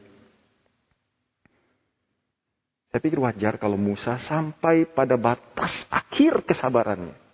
Saya 2.92 3.00
pikir 3.00 3.20
wajar 3.20 3.60
kalau 3.60 3.76
Musa 3.76 4.16
sampai 4.24 4.88
pada 4.88 5.20
batas 5.20 5.72
akhir 5.92 6.48
kesabarannya. 6.48 7.25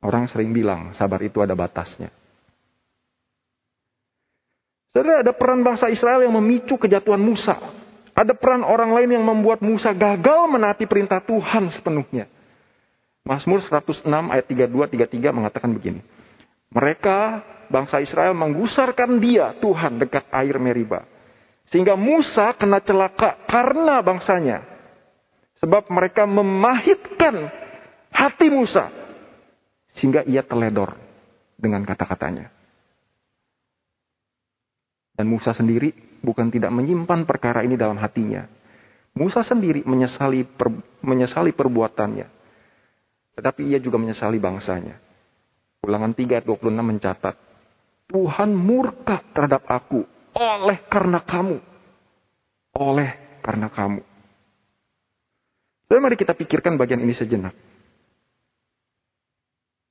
Orang 0.00 0.28
sering 0.32 0.56
bilang 0.56 0.96
sabar 0.96 1.20
itu 1.20 1.44
ada 1.44 1.52
batasnya. 1.52 2.08
Saudara, 4.90 5.22
ada 5.22 5.30
peran 5.30 5.62
bangsa 5.62 5.86
Israel 5.86 6.26
yang 6.26 6.34
memicu 6.34 6.74
kejatuhan 6.74 7.20
Musa. 7.20 7.54
Ada 8.10 8.34
peran 8.34 8.66
orang 8.66 8.90
lain 8.90 9.20
yang 9.20 9.24
membuat 9.24 9.62
Musa 9.62 9.94
gagal 9.94 10.50
menaati 10.50 10.84
perintah 10.88 11.22
Tuhan 11.22 11.70
sepenuhnya. 11.70 12.26
Mazmur 13.22 13.62
106 13.62 14.02
ayat 14.08 14.46
32 14.50 15.06
33 15.06 15.36
mengatakan 15.36 15.70
begini. 15.70 16.02
Mereka 16.74 17.18
bangsa 17.70 18.02
Israel 18.02 18.34
menggusarkan 18.34 19.22
dia 19.22 19.54
Tuhan 19.62 20.02
dekat 20.02 20.26
air 20.34 20.58
Meriba. 20.58 21.06
Sehingga 21.70 21.94
Musa 21.94 22.50
kena 22.58 22.82
celaka 22.82 23.46
karena 23.46 24.02
bangsanya. 24.02 24.66
Sebab 25.62 25.86
mereka 25.92 26.26
memahitkan 26.26 27.46
hati 28.10 28.50
Musa. 28.50 28.99
Sehingga 29.98 30.22
ia 30.26 30.46
teledor 30.46 30.94
dengan 31.58 31.82
kata-katanya. 31.82 32.48
Dan 35.14 35.28
Musa 35.28 35.52
sendiri 35.52 35.92
bukan 36.24 36.48
tidak 36.48 36.72
menyimpan 36.72 37.28
perkara 37.28 37.60
ini 37.60 37.76
dalam 37.76 38.00
hatinya. 38.00 38.48
Musa 39.12 39.44
sendiri 39.44 39.84
menyesali, 39.84 40.46
per, 40.46 40.72
menyesali 41.04 41.52
perbuatannya. 41.52 42.26
Tetapi 43.36 43.62
ia 43.68 43.78
juga 43.82 44.00
menyesali 44.00 44.40
bangsanya. 44.40 44.96
Ulangan 45.84 46.12
3 46.16 46.40
ayat 46.40 46.46
26 46.46 46.72
mencatat. 46.72 47.36
Tuhan 48.10 48.50
murka 48.52 49.22
terhadap 49.32 49.64
aku 49.70 50.02
oleh 50.34 50.78
karena 50.88 51.20
kamu. 51.22 51.58
Oleh 52.80 53.10
karena 53.42 53.68
kamu. 53.68 54.02
Jadi 55.90 55.98
mari 55.98 56.16
kita 56.16 56.38
pikirkan 56.38 56.78
bagian 56.78 57.02
ini 57.02 57.14
sejenak. 57.14 57.54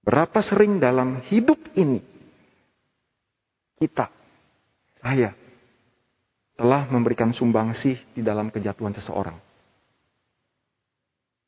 Berapa 0.10 0.42
sering 0.42 0.82
dalam 0.82 1.22
hidup 1.30 1.70
ini 1.78 2.02
kita, 3.78 4.10
saya, 4.98 5.38
telah 6.58 6.90
memberikan 6.90 7.30
sumbangsih 7.30 7.94
di 8.18 8.26
dalam 8.26 8.50
kejatuhan 8.50 8.90
seseorang. 8.98 9.38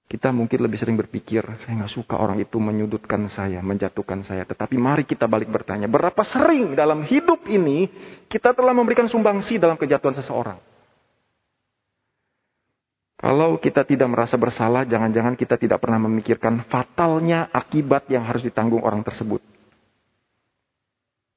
Kita 0.05 0.29
mungkin 0.29 0.61
lebih 0.61 0.77
sering 0.77 0.93
berpikir, 0.93 1.41
saya 1.57 1.73
nggak 1.81 1.95
suka 1.95 2.21
orang 2.21 2.37
itu 2.37 2.61
menyudutkan 2.61 3.25
saya, 3.33 3.65
menjatuhkan 3.65 4.21
saya. 4.21 4.45
Tetapi 4.45 4.77
mari 4.77 5.09
kita 5.09 5.25
balik 5.25 5.49
bertanya, 5.49 5.89
berapa 5.89 6.21
sering 6.21 6.77
dalam 6.77 7.01
hidup 7.01 7.49
ini 7.49 7.89
kita 8.29 8.53
telah 8.53 8.77
memberikan 8.77 9.09
sumbangsi 9.09 9.57
dalam 9.57 9.73
kejatuhan 9.73 10.13
seseorang? 10.21 10.70
Kalau 13.21 13.61
kita 13.61 13.85
tidak 13.85 14.09
merasa 14.09 14.33
bersalah, 14.33 14.81
jangan-jangan 14.81 15.37
kita 15.37 15.53
tidak 15.55 15.77
pernah 15.77 16.01
memikirkan 16.01 16.65
fatalnya 16.65 17.53
akibat 17.53 18.09
yang 18.09 18.25
harus 18.25 18.41
ditanggung 18.41 18.81
orang 18.81 19.05
tersebut. 19.05 19.45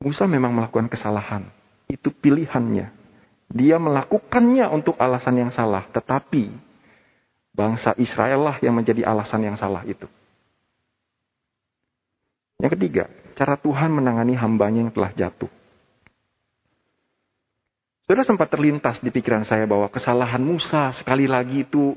Musa 0.00 0.24
memang 0.24 0.56
melakukan 0.56 0.88
kesalahan. 0.88 1.44
Itu 1.84 2.08
pilihannya. 2.08 2.88
Dia 3.52 3.76
melakukannya 3.76 4.64
untuk 4.72 4.96
alasan 4.96 5.44
yang 5.44 5.52
salah. 5.52 5.84
Tetapi 5.92 6.72
Bangsa 7.54 7.94
Israel 8.02 8.42
lah 8.42 8.56
yang 8.58 8.74
menjadi 8.74 9.06
alasan 9.06 9.46
yang 9.46 9.54
salah 9.54 9.86
itu. 9.86 10.10
Yang 12.58 12.74
ketiga, 12.74 13.04
cara 13.38 13.54
Tuhan 13.54 13.94
menangani 13.94 14.34
hambanya 14.34 14.82
yang 14.82 14.90
telah 14.90 15.14
jatuh. 15.14 15.46
Sudah 18.04 18.24
sempat 18.24 18.52
terlintas 18.52 19.00
di 19.00 19.08
pikiran 19.08 19.48
saya 19.48 19.64
bahwa 19.64 19.88
kesalahan 19.88 20.40
Musa 20.44 20.92
sekali 20.92 21.24
lagi 21.24 21.64
itu 21.64 21.96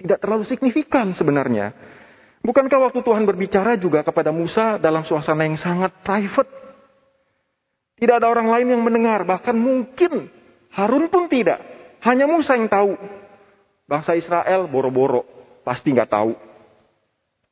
tidak 0.00 0.24
terlalu 0.24 0.48
signifikan 0.48 1.12
sebenarnya. 1.12 1.76
Bukankah 2.40 2.88
waktu 2.88 3.00
Tuhan 3.04 3.24
berbicara 3.28 3.76
juga 3.76 4.00
kepada 4.04 4.32
Musa 4.32 4.80
dalam 4.80 5.04
suasana 5.04 5.44
yang 5.44 5.60
sangat 5.60 5.92
private? 6.00 6.48
Tidak 8.00 8.14
ada 8.20 8.28
orang 8.28 8.48
lain 8.52 8.72
yang 8.72 8.82
mendengar, 8.84 9.24
bahkan 9.24 9.56
mungkin 9.56 10.32
Harun 10.72 11.12
pun 11.12 11.28
tidak. 11.28 11.60
Hanya 12.04 12.28
Musa 12.28 12.56
yang 12.56 12.68
tahu 12.68 12.96
Bangsa 13.84 14.16
Israel 14.16 14.64
boro-boro, 14.64 15.28
pasti 15.60 15.92
nggak 15.92 16.08
tahu. 16.08 16.32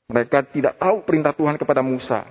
Mereka 0.08 0.48
tidak 0.52 0.80
tahu 0.80 1.04
perintah 1.04 1.36
Tuhan 1.36 1.60
kepada 1.60 1.84
Musa. 1.84 2.24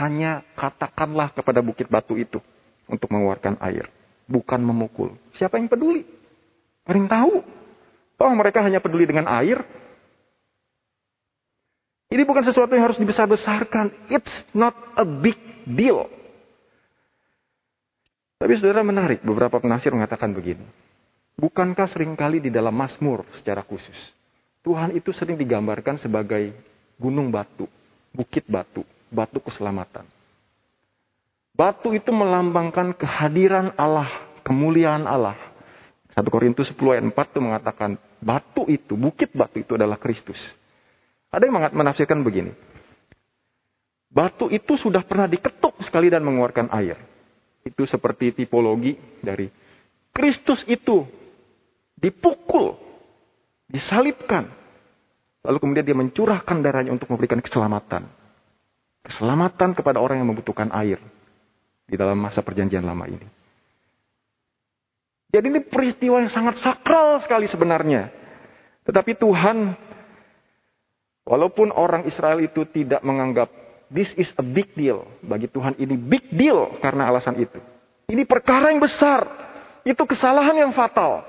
Hanya 0.00 0.42
katakanlah 0.56 1.30
kepada 1.36 1.60
bukit 1.60 1.92
batu 1.92 2.16
itu 2.16 2.40
untuk 2.88 3.12
mengeluarkan 3.12 3.60
air. 3.60 3.86
Bukan 4.24 4.60
memukul. 4.64 5.14
Siapa 5.36 5.60
yang 5.60 5.68
peduli? 5.68 6.04
Paling 6.84 7.06
tahu. 7.08 7.44
Oh 8.20 8.32
mereka 8.32 8.64
hanya 8.64 8.80
peduli 8.80 9.04
dengan 9.04 9.28
air. 9.28 9.60
Ini 12.08 12.22
bukan 12.22 12.46
sesuatu 12.46 12.72
yang 12.72 12.86
harus 12.88 13.00
dibesar-besarkan. 13.00 14.08
It's 14.08 14.46
not 14.54 14.72
a 14.94 15.02
big 15.02 15.36
deal. 15.66 16.06
Tapi 18.38 18.60
saudara 18.60 18.84
menarik, 18.84 19.24
beberapa 19.24 19.56
penafsir 19.58 19.90
mengatakan 19.90 20.30
begini. 20.30 20.62
Bukankah 21.34 21.90
sering 21.90 22.14
kali 22.14 22.38
di 22.38 22.52
dalam 22.52 22.76
Mazmur 22.76 23.26
secara 23.34 23.66
khusus, 23.66 23.96
Tuhan 24.62 24.94
itu 24.94 25.10
sering 25.10 25.34
digambarkan 25.34 25.98
sebagai 25.98 26.54
gunung 26.94 27.34
batu, 27.34 27.66
bukit 28.14 28.46
batu, 28.46 28.86
batu 29.10 29.42
keselamatan. 29.42 30.06
Batu 31.54 31.94
itu 31.94 32.10
melambangkan 32.10 32.98
kehadiran 32.98 33.78
Allah, 33.78 34.10
kemuliaan 34.42 35.06
Allah. 35.06 35.38
1 36.10 36.26
Korintus 36.26 36.66
10 36.74 36.98
ayat 36.98 37.06
4 37.06 37.14
itu 37.14 37.40
mengatakan, 37.42 37.90
batu 38.18 38.66
itu, 38.66 38.98
bukit 38.98 39.30
batu 39.30 39.62
itu 39.62 39.78
adalah 39.78 39.94
Kristus. 39.94 40.38
Ada 41.30 41.46
yang 41.46 41.70
menafsirkan 41.70 42.26
begini. 42.26 42.50
Batu 44.10 44.50
itu 44.50 44.74
sudah 44.74 45.06
pernah 45.06 45.30
diketuk 45.30 45.78
sekali 45.86 46.10
dan 46.10 46.26
mengeluarkan 46.26 46.70
air. 46.74 46.98
Itu 47.62 47.86
seperti 47.86 48.34
tipologi 48.34 48.98
dari 49.22 49.46
Kristus 50.10 50.62
itu 50.66 51.06
dipukul, 51.98 52.78
disalibkan. 53.70 54.50
Lalu 55.42 55.58
kemudian 55.58 55.86
dia 55.86 55.98
mencurahkan 55.98 56.62
darahnya 56.62 56.94
untuk 56.94 57.10
memberikan 57.10 57.42
keselamatan. 57.42 58.06
Keselamatan 59.06 59.74
kepada 59.74 59.98
orang 59.98 60.22
yang 60.22 60.30
membutuhkan 60.30 60.70
air 60.74 61.02
di 61.84 61.96
dalam 61.96 62.16
masa 62.16 62.40
perjanjian 62.40 62.84
lama 62.84 63.04
ini. 63.08 63.26
Jadi 65.34 65.46
ini 65.50 65.60
peristiwa 65.66 66.22
yang 66.22 66.30
sangat 66.30 66.62
sakral 66.62 67.18
sekali 67.18 67.50
sebenarnya. 67.50 68.06
Tetapi 68.86 69.18
Tuhan, 69.18 69.74
walaupun 71.26 71.74
orang 71.74 72.06
Israel 72.06 72.38
itu 72.38 72.62
tidak 72.70 73.02
menganggap 73.02 73.50
this 73.90 74.14
is 74.14 74.30
a 74.38 74.44
big 74.46 74.70
deal. 74.78 75.02
Bagi 75.26 75.50
Tuhan 75.50 75.74
ini 75.82 75.98
big 75.98 76.30
deal 76.30 76.78
karena 76.78 77.10
alasan 77.10 77.34
itu. 77.40 77.58
Ini 78.06 78.22
perkara 78.28 78.70
yang 78.70 78.78
besar. 78.78 79.26
Itu 79.82 80.06
kesalahan 80.06 80.54
yang 80.54 80.72
fatal. 80.72 81.26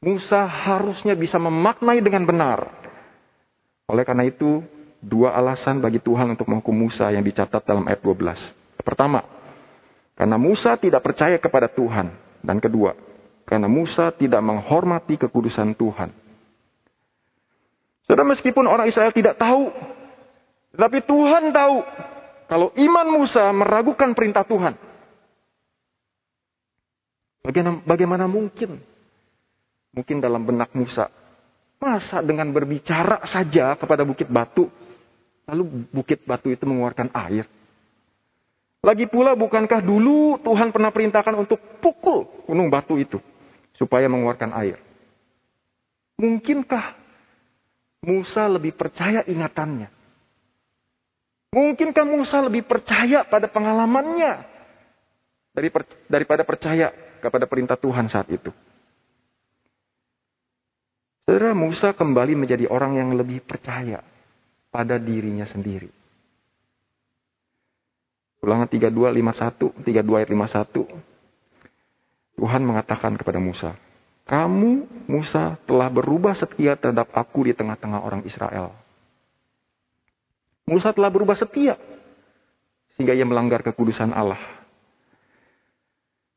Musa 0.00 0.48
harusnya 0.48 1.12
bisa 1.14 1.36
memaknai 1.36 2.00
dengan 2.00 2.24
benar. 2.24 2.72
Oleh 3.86 4.02
karena 4.02 4.26
itu, 4.26 4.64
dua 4.98 5.36
alasan 5.36 5.78
bagi 5.78 6.00
Tuhan 6.00 6.32
untuk 6.32 6.48
menghukum 6.48 6.72
Musa 6.72 7.12
yang 7.12 7.22
dicatat 7.22 7.62
dalam 7.62 7.84
ayat 7.86 8.00
12. 8.02 8.59
Pertama, 8.80 9.24
karena 10.16 10.36
Musa 10.40 10.76
tidak 10.76 11.04
percaya 11.04 11.36
kepada 11.36 11.70
Tuhan. 11.70 12.12
Dan 12.40 12.56
kedua, 12.56 12.96
karena 13.44 13.68
Musa 13.68 14.08
tidak 14.16 14.40
menghormati 14.40 15.20
kekudusan 15.20 15.76
Tuhan. 15.76 16.08
Saudara, 18.08 18.26
meskipun 18.32 18.64
orang 18.64 18.88
Israel 18.88 19.12
tidak 19.12 19.36
tahu, 19.36 19.68
tetapi 20.72 20.98
Tuhan 21.04 21.52
tahu 21.52 21.76
kalau 22.48 22.72
iman 22.74 23.06
Musa 23.12 23.44
meragukan 23.52 24.16
perintah 24.16 24.42
Tuhan. 24.42 24.74
Bagaimana, 27.40 27.80
bagaimana 27.84 28.24
mungkin 28.28 28.80
Mungkin 29.90 30.22
dalam 30.22 30.46
benak 30.46 30.70
Musa. 30.74 31.10
Masa 31.80 32.20
dengan 32.22 32.52
berbicara 32.52 33.24
saja 33.26 33.74
kepada 33.74 34.04
bukit 34.04 34.28
batu, 34.28 34.68
lalu 35.48 35.88
bukit 35.90 36.22
batu 36.28 36.52
itu 36.52 36.62
mengeluarkan 36.68 37.10
air? 37.10 37.48
Lagi 38.80 39.04
pula 39.04 39.36
bukankah 39.36 39.84
dulu 39.84 40.40
Tuhan 40.40 40.72
pernah 40.72 40.88
perintahkan 40.88 41.36
untuk 41.36 41.60
pukul 41.84 42.24
gunung 42.48 42.72
batu 42.72 42.96
itu 42.96 43.20
supaya 43.76 44.08
mengeluarkan 44.08 44.56
air? 44.56 44.80
Mungkinkah 46.16 46.96
Musa 48.00 48.48
lebih 48.48 48.72
percaya 48.72 49.20
ingatannya. 49.28 49.92
Mungkinkah 51.52 52.06
Musa 52.08 52.40
lebih 52.40 52.64
percaya 52.64 53.28
pada 53.28 53.52
pengalamannya 53.52 54.48
daripada 56.08 56.40
percaya 56.48 56.88
kepada 57.20 57.44
perintah 57.44 57.76
Tuhan 57.76 58.08
saat 58.08 58.32
itu? 58.32 58.48
Saudara 61.28 61.52
Musa 61.52 61.92
kembali 61.92 62.32
menjadi 62.32 62.64
orang 62.72 62.96
yang 62.96 63.12
lebih 63.12 63.44
percaya 63.44 64.00
pada 64.72 64.96
dirinya 64.96 65.44
sendiri. 65.44 65.99
Ulangan 68.40 68.72
32, 68.72 69.20
51, 69.20 69.84
32 69.84 70.16
ayat 70.16 70.30
51. 70.32 72.40
Tuhan 72.40 72.62
mengatakan 72.64 73.12
kepada 73.20 73.36
Musa, 73.36 73.76
Kamu, 74.24 74.88
Musa, 75.04 75.60
telah 75.68 75.92
berubah 75.92 76.32
setia 76.32 76.72
terhadap 76.72 77.12
aku 77.12 77.44
di 77.44 77.52
tengah-tengah 77.52 78.00
orang 78.00 78.24
Israel. 78.24 78.72
Musa 80.64 80.88
telah 80.96 81.12
berubah 81.12 81.36
setia. 81.36 81.76
Sehingga 82.96 83.12
ia 83.12 83.28
melanggar 83.28 83.60
kekudusan 83.60 84.16
Allah. 84.16 84.40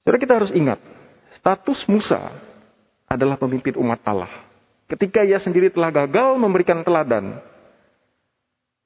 Saudara 0.03 0.19
kita 0.19 0.35
harus 0.35 0.51
ingat, 0.51 0.83
status 1.39 1.87
Musa 1.87 2.19
adalah 3.07 3.39
pemimpin 3.39 3.79
umat 3.79 4.03
Allah. 4.03 4.27
Ketika 4.91 5.23
ia 5.23 5.39
sendiri 5.39 5.71
telah 5.71 5.93
gagal 5.93 6.35
memberikan 6.35 6.83
teladan, 6.83 7.39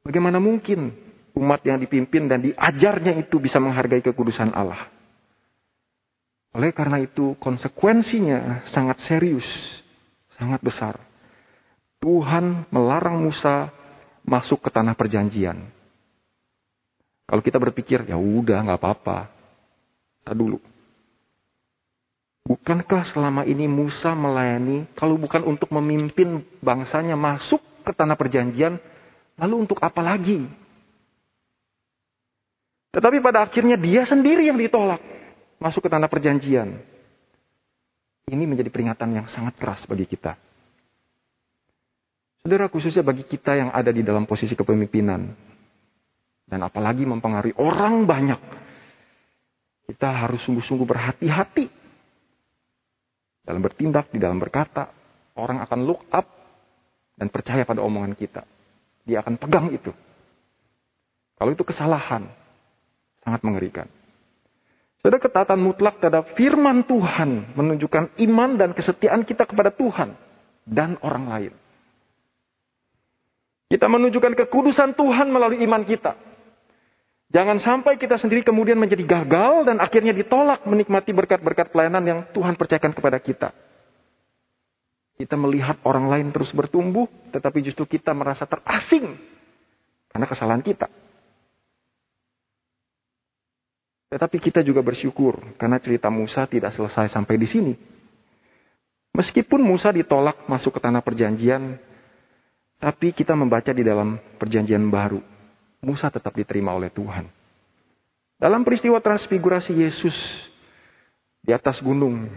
bagaimana 0.05 0.37
mungkin 0.37 1.06
umat 1.37 1.61
yang 1.61 1.77
dipimpin 1.77 2.25
dan 2.25 2.41
diajarnya 2.41 3.21
itu 3.21 3.37
bisa 3.37 3.61
menghargai 3.61 4.01
kekudusan 4.01 4.51
Allah. 4.57 4.89
Oleh 6.57 6.73
karena 6.73 6.97
itu 6.97 7.37
konsekuensinya 7.37 8.65
sangat 8.73 8.97
serius, 9.05 9.45
sangat 10.33 10.57
besar. 10.65 10.97
Tuhan 12.01 12.65
melarang 12.73 13.21
Musa 13.21 13.69
masuk 14.25 14.65
ke 14.65 14.69
tanah 14.73 14.97
perjanjian. 14.97 15.69
Kalau 17.27 17.41
kita 17.43 17.61
berpikir, 17.61 18.07
ya 18.07 18.15
udah 18.15 18.63
nggak 18.63 18.79
apa-apa. 18.79 19.29
Tak 20.23 20.35
dulu. 20.35 20.57
Bukankah 22.47 23.03
selama 23.03 23.43
ini 23.43 23.67
Musa 23.67 24.15
melayani, 24.15 24.87
kalau 24.95 25.19
bukan 25.19 25.43
untuk 25.43 25.67
memimpin 25.75 26.47
bangsanya 26.63 27.19
masuk 27.19 27.59
ke 27.83 27.91
tanah 27.91 28.15
perjanjian, 28.15 28.79
lalu 29.35 29.67
untuk 29.67 29.83
apa 29.83 29.99
lagi? 29.99 30.47
Tetapi 32.97 33.21
pada 33.21 33.45
akhirnya 33.45 33.77
dia 33.77 34.09
sendiri 34.09 34.49
yang 34.49 34.57
ditolak 34.57 34.97
masuk 35.61 35.85
ke 35.85 35.89
tanah 35.93 36.09
perjanjian. 36.09 36.81
Ini 38.25 38.43
menjadi 38.49 38.73
peringatan 38.73 39.13
yang 39.13 39.29
sangat 39.29 39.53
keras 39.53 39.85
bagi 39.85 40.09
kita. 40.09 40.33
Saudara 42.41 42.65
khususnya 42.73 43.05
bagi 43.05 43.21
kita 43.21 43.53
yang 43.53 43.69
ada 43.69 43.93
di 43.93 44.01
dalam 44.01 44.25
posisi 44.25 44.57
kepemimpinan. 44.57 45.29
Dan 46.47 46.59
apalagi 46.65 47.05
mempengaruhi 47.05 47.53
orang 47.61 48.09
banyak. 48.09 48.41
Kita 49.93 50.25
harus 50.25 50.41
sungguh-sungguh 50.49 50.87
berhati-hati. 50.89 51.69
Dalam 53.45 53.61
bertindak, 53.61 54.09
di 54.09 54.17
dalam 54.17 54.41
berkata. 54.41 54.89
Orang 55.37 55.61
akan 55.61 55.79
look 55.85 56.01
up 56.09 56.25
dan 57.13 57.29
percaya 57.29 57.61
pada 57.61 57.85
omongan 57.85 58.17
kita. 58.17 58.41
Dia 59.05 59.21
akan 59.21 59.37
pegang 59.37 59.69
itu. 59.69 59.93
Kalau 61.37 61.53
itu 61.53 61.61
kesalahan, 61.61 62.25
Sangat 63.27 63.43
mengerikan. 63.43 63.91
Saudara 65.03 65.19
ketatan 65.19 65.59
mutlak 65.59 65.99
terhadap 65.99 66.31
firman 66.39 66.87
Tuhan 66.87 67.51
menunjukkan 67.59 68.15
iman 68.23 68.55
dan 68.55 68.71
kesetiaan 68.71 69.27
kita 69.27 69.43
kepada 69.43 69.67
Tuhan 69.67 70.15
dan 70.63 70.95
orang 71.03 71.27
lain. 71.27 71.53
Kita 73.67 73.83
menunjukkan 73.91 74.31
kekudusan 74.31 74.95
Tuhan 74.95 75.27
melalui 75.27 75.59
iman 75.67 75.83
kita. 75.83 76.15
Jangan 77.27 77.59
sampai 77.59 77.99
kita 77.99 78.15
sendiri 78.15 78.47
kemudian 78.47 78.79
menjadi 78.79 79.03
gagal 79.03 79.67
dan 79.67 79.83
akhirnya 79.83 80.15
ditolak 80.15 80.63
menikmati 80.63 81.11
berkat-berkat 81.11 81.75
pelayanan 81.75 82.03
yang 82.07 82.19
Tuhan 82.31 82.55
percayakan 82.55 82.95
kepada 82.95 83.19
kita. 83.19 83.51
Kita 85.19 85.35
melihat 85.35 85.83
orang 85.83 86.07
lain 86.07 86.31
terus 86.31 86.47
bertumbuh, 86.55 87.11
tetapi 87.35 87.59
justru 87.59 87.83
kita 87.83 88.15
merasa 88.15 88.47
terasing 88.47 89.19
karena 90.15 90.25
kesalahan 90.31 90.63
kita. 90.63 90.87
Tetapi 94.07 94.37
kita 94.39 94.63
juga 94.63 94.79
bersyukur 94.79 95.59
karena 95.59 95.83
cerita 95.83 96.07
Musa 96.07 96.47
tidak 96.47 96.71
selesai 96.71 97.11
sampai 97.11 97.35
di 97.35 97.47
sini. 97.47 97.73
Meskipun 99.11 99.59
Musa 99.59 99.91
ditolak 99.91 100.47
masuk 100.47 100.77
ke 100.77 100.79
tanah 100.79 101.03
perjanjian, 101.03 101.75
tapi 102.77 103.11
kita 103.11 103.33
membaca 103.33 103.73
di 103.73 103.83
dalam 103.83 104.21
perjanjian 104.37 104.87
baru, 104.87 105.19
Musa 105.83 106.07
tetap 106.07 106.31
diterima 106.37 106.71
oleh 106.71 106.93
Tuhan. 106.93 107.27
Dalam 108.37 108.61
peristiwa 108.61 109.01
transfigurasi 109.01 109.73
Yesus 109.81 110.13
di 111.41 111.51
atas 111.51 111.81
gunung, 111.81 112.29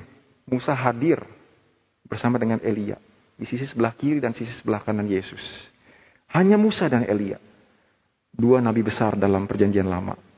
Musa 0.49 0.73
hadir 0.73 1.21
bersama 2.09 2.41
dengan 2.41 2.59
Elia 2.65 2.97
di 3.37 3.45
sisi 3.45 3.69
sebelah 3.69 3.93
kiri 3.95 4.19
dan 4.19 4.33
sisi 4.33 4.51
sebelah 4.57 4.81
kanan 4.81 5.07
Yesus. 5.07 5.41
Hanya 6.33 6.57
Musa 6.57 6.89
dan 6.89 7.05
Elia, 7.05 7.37
dua 8.33 8.65
nabi 8.65 8.81
besar 8.81 9.15
dalam 9.21 9.45
perjanjian 9.45 9.87
lama. 9.87 10.30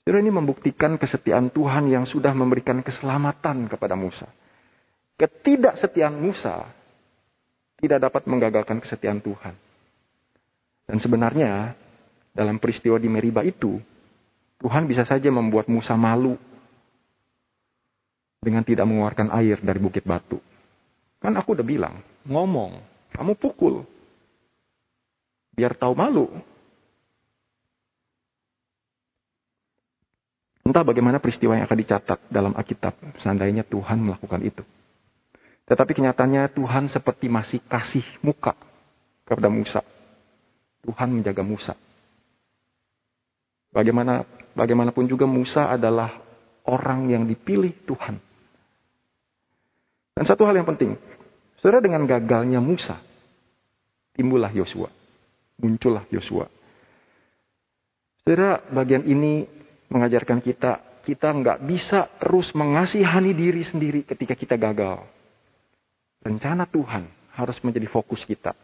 Saudara 0.00 0.24
ini 0.24 0.32
membuktikan 0.32 0.96
kesetiaan 0.96 1.52
Tuhan 1.52 1.92
yang 1.92 2.08
sudah 2.08 2.32
memberikan 2.32 2.80
keselamatan 2.80 3.68
kepada 3.68 3.94
Musa. 3.94 4.26
Ketidaksetiaan 5.20 6.16
Musa 6.16 6.64
tidak 7.76 8.08
dapat 8.08 8.24
menggagalkan 8.24 8.80
kesetiaan 8.80 9.20
Tuhan. 9.20 9.52
Dan 10.88 10.98
sebenarnya 10.98 11.76
dalam 12.32 12.56
peristiwa 12.56 12.96
di 12.96 13.06
Meriba 13.12 13.44
itu, 13.44 13.78
Tuhan 14.60 14.88
bisa 14.88 15.04
saja 15.04 15.28
membuat 15.28 15.68
Musa 15.68 15.94
malu 15.94 16.34
dengan 18.40 18.64
tidak 18.64 18.88
mengeluarkan 18.88 19.28
air 19.36 19.60
dari 19.60 19.78
bukit 19.78 20.04
batu. 20.08 20.40
Kan 21.20 21.36
aku 21.36 21.52
udah 21.52 21.66
bilang, 21.66 22.00
ngomong, 22.24 22.80
kamu 23.12 23.36
pukul. 23.36 23.84
Biar 25.52 25.76
tahu 25.76 25.92
malu. 25.92 26.32
Entah 30.70 30.86
bagaimana 30.86 31.18
peristiwa 31.18 31.58
yang 31.58 31.66
akan 31.66 31.78
dicatat 31.82 32.30
dalam 32.30 32.54
Alkitab 32.54 32.94
seandainya 33.18 33.66
Tuhan 33.66 34.06
melakukan 34.06 34.38
itu. 34.38 34.62
Tetapi 35.66 35.98
kenyataannya 35.98 36.46
Tuhan 36.54 36.86
seperti 36.86 37.26
masih 37.26 37.58
kasih 37.66 38.06
muka 38.22 38.54
kepada 39.26 39.50
Musa. 39.50 39.82
Tuhan 40.86 41.10
menjaga 41.10 41.42
Musa. 41.42 41.74
Bagaimana 43.74 44.22
bagaimanapun 44.54 45.10
juga 45.10 45.26
Musa 45.26 45.74
adalah 45.74 46.22
orang 46.62 47.10
yang 47.10 47.26
dipilih 47.26 47.74
Tuhan. 47.90 48.22
Dan 50.14 50.22
satu 50.22 50.46
hal 50.46 50.54
yang 50.54 50.70
penting, 50.70 50.94
saudara 51.58 51.82
dengan 51.82 52.06
gagalnya 52.06 52.62
Musa, 52.62 53.02
timbullah 54.14 54.54
Yosua. 54.54 54.86
Muncullah 55.58 56.06
Yosua. 56.14 56.46
Saudara, 58.22 58.62
bagian 58.70 59.02
ini 59.02 59.58
mengajarkan 59.90 60.38
kita, 60.38 61.02
kita 61.02 61.28
nggak 61.34 61.58
bisa 61.66 62.06
terus 62.22 62.54
mengasihani 62.54 63.34
diri 63.34 63.66
sendiri 63.66 64.06
ketika 64.06 64.38
kita 64.38 64.54
gagal. 64.54 65.02
Rencana 66.22 66.64
Tuhan 66.70 67.10
harus 67.34 67.58
menjadi 67.66 67.90
fokus 67.90 68.22
kita. 68.22 68.54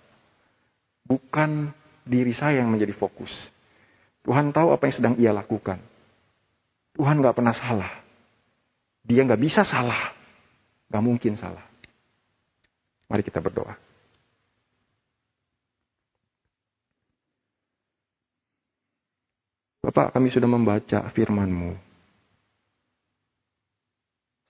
Bukan 1.06 1.74
diri 2.06 2.30
saya 2.30 2.62
yang 2.62 2.70
menjadi 2.70 2.94
fokus. 2.94 3.30
Tuhan 4.22 4.50
tahu 4.54 4.74
apa 4.74 4.90
yang 4.90 4.94
sedang 4.94 5.14
ia 5.18 5.30
lakukan. 5.34 5.78
Tuhan 6.94 7.18
nggak 7.22 7.36
pernah 7.36 7.54
salah. 7.54 7.92
Dia 9.06 9.22
nggak 9.22 9.42
bisa 9.42 9.62
salah. 9.62 10.14
Nggak 10.90 11.04
mungkin 11.04 11.34
salah. 11.38 11.62
Mari 13.06 13.22
kita 13.22 13.38
berdoa. 13.38 13.85
Bapak, 19.86 20.18
kami 20.18 20.34
sudah 20.34 20.50
membaca 20.50 21.06
firman-Mu. 21.14 21.78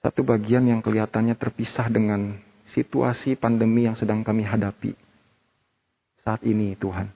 Satu 0.00 0.24
bagian 0.24 0.64
yang 0.64 0.80
kelihatannya 0.80 1.36
terpisah 1.36 1.92
dengan 1.92 2.40
situasi 2.72 3.36
pandemi 3.36 3.84
yang 3.84 3.92
sedang 3.92 4.24
kami 4.24 4.48
hadapi 4.48 4.96
saat 6.24 6.40
ini, 6.40 6.72
Tuhan. 6.80 7.12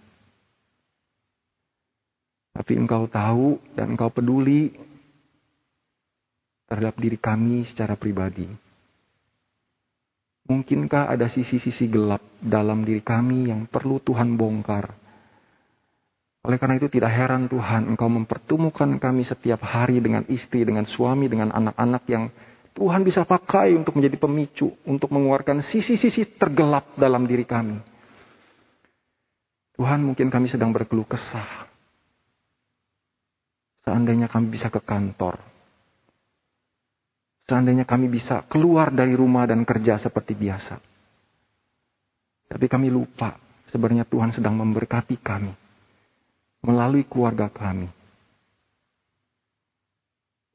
Tapi 2.52 2.72
Engkau 2.76 3.08
tahu 3.08 3.56
dan 3.72 3.96
Engkau 3.96 4.12
peduli 4.12 4.68
terhadap 6.68 7.00
diri 7.00 7.16
kami 7.16 7.64
secara 7.64 7.96
pribadi. 7.96 8.44
Mungkinkah 10.44 11.08
ada 11.08 11.24
sisi-sisi 11.24 11.88
gelap 11.88 12.20
dalam 12.36 12.84
diri 12.84 13.00
kami 13.00 13.48
yang 13.48 13.64
perlu 13.64 13.96
Tuhan 13.96 14.36
bongkar? 14.36 14.99
Oleh 16.40 16.56
karena 16.56 16.80
itu 16.80 16.88
tidak 16.88 17.12
heran 17.12 17.52
Tuhan 17.52 17.92
Engkau 17.92 18.08
mempertemukan 18.08 18.96
kami 18.96 19.28
setiap 19.28 19.60
hari 19.60 20.00
dengan 20.00 20.24
istri, 20.32 20.64
dengan 20.64 20.88
suami, 20.88 21.28
dengan 21.28 21.52
anak-anak 21.52 22.02
yang 22.08 22.32
Tuhan 22.72 23.04
bisa 23.04 23.28
pakai 23.28 23.76
untuk 23.76 24.00
menjadi 24.00 24.16
pemicu, 24.16 24.72
untuk 24.88 25.12
mengeluarkan 25.12 25.60
sisi-sisi 25.60 26.40
tergelap 26.40 26.96
dalam 26.96 27.28
diri 27.28 27.44
kami. 27.44 27.76
Tuhan 29.76 30.00
mungkin 30.00 30.32
kami 30.32 30.48
sedang 30.48 30.72
berkeluh 30.72 31.04
kesah. 31.04 31.68
Seandainya 33.84 34.28
kami 34.28 34.48
bisa 34.48 34.72
ke 34.72 34.80
kantor. 34.80 35.40
Seandainya 37.48 37.84
kami 37.84 38.06
bisa 38.06 38.46
keluar 38.46 38.94
dari 38.94 39.12
rumah 39.12 39.44
dan 39.44 39.66
kerja 39.66 39.98
seperti 39.98 40.38
biasa. 40.38 40.78
Tapi 42.48 42.66
kami 42.70 42.88
lupa 42.88 43.36
sebenarnya 43.68 44.06
Tuhan 44.06 44.30
sedang 44.32 44.54
memberkati 44.56 45.16
kami. 45.18 45.69
Melalui 46.60 47.08
keluarga 47.08 47.48
kami. 47.48 47.88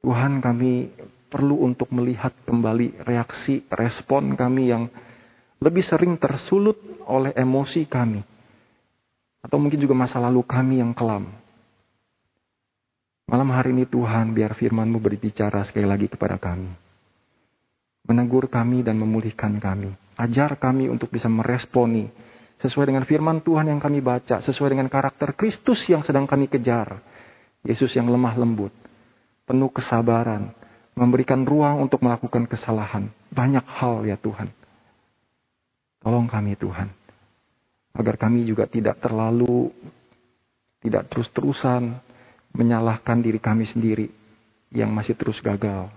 Tuhan 0.05 0.37
kami 0.37 0.93
perlu 1.33 1.65
untuk 1.65 1.89
melihat 1.89 2.31
kembali 2.45 3.01
reaksi, 3.09 3.65
respon 3.73 4.37
kami 4.37 4.69
yang 4.69 4.85
lebih 5.57 5.81
sering 5.81 6.13
tersulut 6.21 6.77
oleh 7.09 7.33
emosi 7.33 7.89
kami 7.89 8.21
atau 9.45 9.61
mungkin 9.61 9.77
juga 9.77 9.93
masa 9.93 10.17
lalu 10.17 10.41
kami 10.41 10.81
yang 10.81 10.93
kelam. 10.97 11.29
Malam 13.25 13.49
hari 13.53 13.73
ini 13.73 13.85
Tuhan 13.89 14.33
biar 14.33 14.53
firman-Mu 14.53 15.01
berbicara 15.01 15.61
sekali 15.65 15.85
lagi 15.85 16.09
kepada 16.09 16.37
kami. 16.37 16.69
Menegur 18.05 18.45
kami 18.49 18.85
dan 18.85 19.01
memulihkan 19.01 19.57
kami. 19.57 19.89
Ajar 20.17 20.57
kami 20.61 20.89
untuk 20.89 21.09
bisa 21.09 21.25
meresponi 21.25 22.09
sesuai 22.65 22.89
dengan 22.89 23.05
firman 23.05 23.45
Tuhan 23.45 23.69
yang 23.69 23.77
kami 23.77 24.01
baca, 24.01 24.41
sesuai 24.41 24.73
dengan 24.73 24.89
karakter 24.89 25.37
Kristus 25.37 25.85
yang 25.85 26.01
sedang 26.01 26.25
kami 26.25 26.49
kejar. 26.49 26.97
Yesus 27.65 27.93
yang 27.97 28.09
lemah 28.09 28.37
lembut, 28.37 28.73
penuh 29.45 29.69
kesabaran, 29.73 30.53
memberikan 30.93 31.41
ruang 31.45 31.81
untuk 31.81 32.01
melakukan 32.01 32.45
kesalahan. 32.45 33.09
Banyak 33.33 33.65
hal 33.65 34.05
ya 34.05 34.17
Tuhan. 34.17 34.53
Tolong 36.05 36.29
kami 36.29 36.53
Tuhan 36.57 36.93
agar 37.95 38.15
kami 38.19 38.43
juga 38.43 38.67
tidak 38.67 38.99
terlalu 38.99 39.71
tidak 40.83 41.09
terus-terusan 41.09 41.97
menyalahkan 42.53 43.17
diri 43.23 43.41
kami 43.41 43.65
sendiri 43.65 44.11
yang 44.69 44.93
masih 44.93 45.17
terus 45.17 45.41
gagal. 45.41 45.89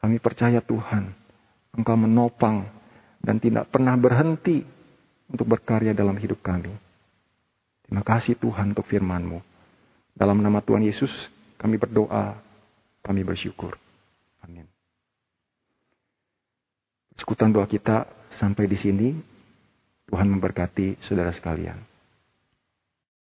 Kami 0.00 0.16
percaya 0.22 0.64
Tuhan, 0.64 1.12
Engkau 1.76 1.98
menopang 1.98 2.64
dan 3.20 3.36
tidak 3.36 3.68
pernah 3.68 3.92
berhenti 3.98 4.64
untuk 5.30 5.46
berkarya 5.46 5.92
dalam 5.94 6.14
hidup 6.18 6.42
kami. 6.42 6.72
Terima 7.86 8.02
kasih 8.02 8.34
Tuhan 8.38 8.74
untuk 8.74 8.86
firman-Mu. 8.86 9.38
Dalam 10.16 10.42
nama 10.42 10.58
Tuhan 10.58 10.82
Yesus 10.82 11.12
kami 11.54 11.78
berdoa, 11.78 12.38
kami 13.04 13.22
bersyukur. 13.22 13.78
Amin. 14.42 14.66
Sekutan 17.14 17.54
doa 17.54 17.64
kita 17.68 18.10
sampai 18.34 18.66
di 18.66 18.78
sini. 18.78 19.08
Tuhan 20.06 20.30
memberkati 20.30 21.02
saudara 21.02 21.34
sekalian. 21.34 21.95